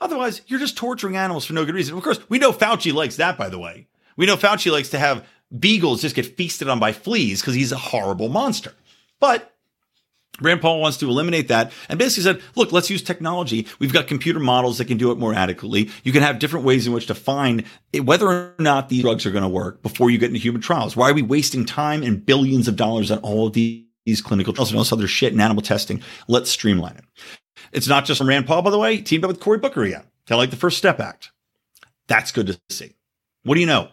[0.00, 1.96] Otherwise, you're just torturing animals for no good reason.
[1.96, 3.86] Of course, we know Fauci likes that, by the way.
[4.16, 5.26] We know Fauci likes to have
[5.56, 8.72] beagles just get feasted on by fleas because he's a horrible monster.
[9.18, 9.54] But
[10.40, 13.66] Rand Paul wants to eliminate that and basically said, look, let's use technology.
[13.78, 15.90] We've got computer models that can do it more adequately.
[16.02, 17.64] You can have different ways in which to find
[17.94, 20.96] whether or not these drugs are going to work before you get into human trials.
[20.96, 23.84] Why are we wasting time and billions of dollars on all of these,
[24.22, 26.02] clinical trials and all this other shit in animal testing?
[26.26, 27.04] Let's streamline it.
[27.72, 30.02] It's not just from Rand Paul, by the way, teamed up with Cory Booker again,
[30.26, 31.30] kind of like the First Step Act.
[32.08, 32.94] That's good to see.
[33.44, 33.88] What do you know?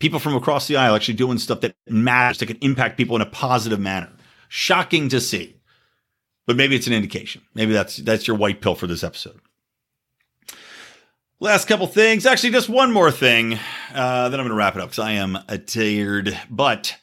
[0.00, 3.22] People from across the aisle actually doing stuff that matters, that can impact people in
[3.22, 4.10] a positive manner.
[4.48, 5.59] Shocking to see
[6.50, 7.42] but maybe it's an indication.
[7.54, 9.38] Maybe that's that's your white pill for this episode.
[11.38, 13.56] Last couple things, actually, just one more thing.
[13.94, 16.36] Uh, then I'm going to wrap it up because I am a tired.
[16.50, 16.96] But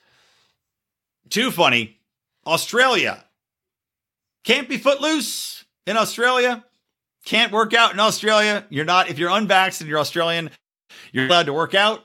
[1.29, 2.01] too funny.
[2.45, 3.23] Australia
[4.43, 6.65] can't be footloose in Australia.
[7.23, 8.65] Can't work out in Australia.
[8.69, 9.89] You're not if you're unvaccinated.
[9.89, 10.49] You're Australian.
[11.13, 12.03] You're allowed to work out.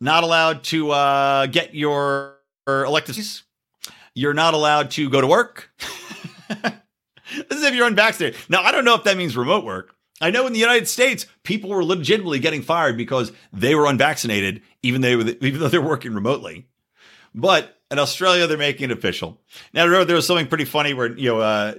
[0.00, 3.44] Not allowed to uh, get your electives.
[4.12, 5.70] You're not allowed to go to work.
[6.48, 8.38] this is if you're unvaccinated.
[8.48, 9.94] Now, I don't know if that means remote work.
[10.20, 14.62] I know in the United States, people were legitimately getting fired because they were unvaccinated,
[14.82, 16.66] even they were, even though they're working remotely.
[17.34, 19.40] But in Australia, they're making it official.
[19.74, 21.74] Now, remember, there was something pretty funny where you know uh,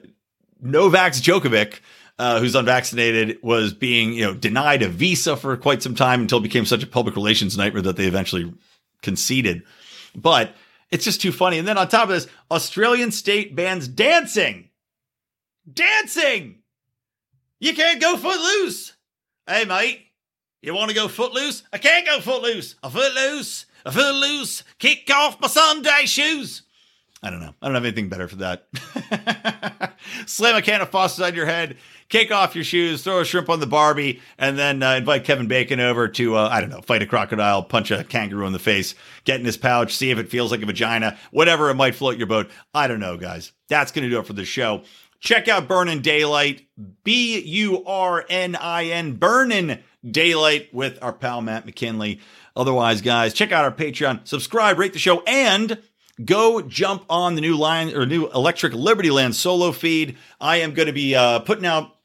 [0.61, 1.79] Novak Djokovic,
[2.19, 6.37] uh, who's unvaccinated, was being you know denied a visa for quite some time until
[6.37, 8.53] it became such a public relations nightmare that they eventually
[9.01, 9.63] conceded.
[10.15, 10.53] But
[10.91, 11.57] it's just too funny.
[11.57, 14.69] And then on top of this, Australian state bans dancing.
[15.71, 16.59] Dancing.
[17.59, 18.93] You can't go footloose.
[19.47, 20.07] Hey, mate,
[20.61, 21.63] you want to go footloose?
[21.71, 22.75] I can't go footloose.
[22.83, 23.65] A footloose.
[23.85, 24.63] A footloose.
[24.79, 26.63] Kick off my Sunday shoes.
[27.23, 27.53] I don't know.
[27.61, 28.67] I don't have anything better for that.
[30.27, 31.77] Slam a can of Foster's on your head.
[32.09, 35.47] Kick off your shoes, throw a shrimp on the Barbie, and then uh, invite Kevin
[35.47, 38.59] Bacon over to, uh, I don't know, fight a crocodile, punch a kangaroo in the
[38.59, 38.95] face,
[39.25, 42.17] get in his pouch, see if it feels like a vagina, whatever it might float
[42.17, 42.49] your boat.
[42.73, 43.51] I don't know, guys.
[43.67, 44.83] That's going to do it for the show.
[45.19, 46.65] Check out Burnin' Daylight,
[47.03, 49.79] B U R N I N, Burnin'
[50.09, 52.21] Daylight with our pal Matt McKinley.
[52.55, 55.81] Otherwise, guys, check out our Patreon, subscribe, rate the show, and
[56.23, 60.17] go jump on the new line or new Electric Libertyland solo feed.
[60.39, 61.96] I am going to be uh, putting out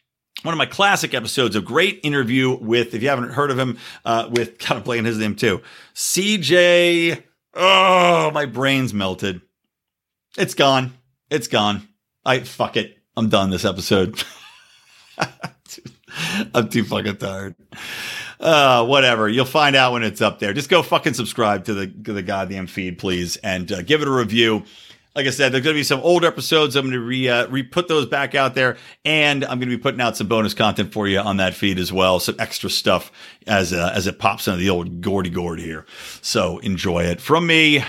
[0.43, 3.79] one of my classic episodes, a great interview with, if you haven't heard of him,
[4.05, 5.61] uh, with kind of playing his name too,
[5.95, 7.23] CJ.
[7.55, 9.43] Oh, my brain's melted.
[10.39, 10.95] It's gone.
[11.31, 11.89] It's gone.
[12.25, 12.99] I fuck it.
[13.17, 14.23] I'm done this episode.
[16.55, 17.55] I'm too fucking tired.
[18.41, 19.29] Uh, whatever.
[19.29, 20.53] You'll find out when it's up there.
[20.53, 24.09] Just go fucking subscribe to the to the goddamn feed, please, and uh, give it
[24.09, 24.65] a review.
[25.15, 26.75] Like I said, there's going to be some old episodes.
[26.75, 29.77] I'm going to re uh, re put those back out there, and I'm going to
[29.77, 32.19] be putting out some bonus content for you on that feed as well.
[32.19, 33.13] Some extra stuff
[33.47, 35.85] as uh, as it pops into the old Gordy Gord here.
[36.23, 37.85] So enjoy it from me.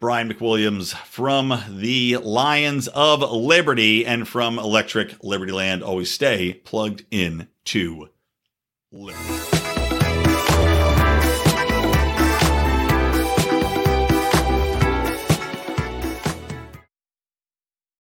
[0.00, 5.82] Brian McWilliams from the Lions of Liberty and from Electric Libertyland.
[5.82, 8.08] Always stay plugged in to
[8.92, 9.57] Liberty.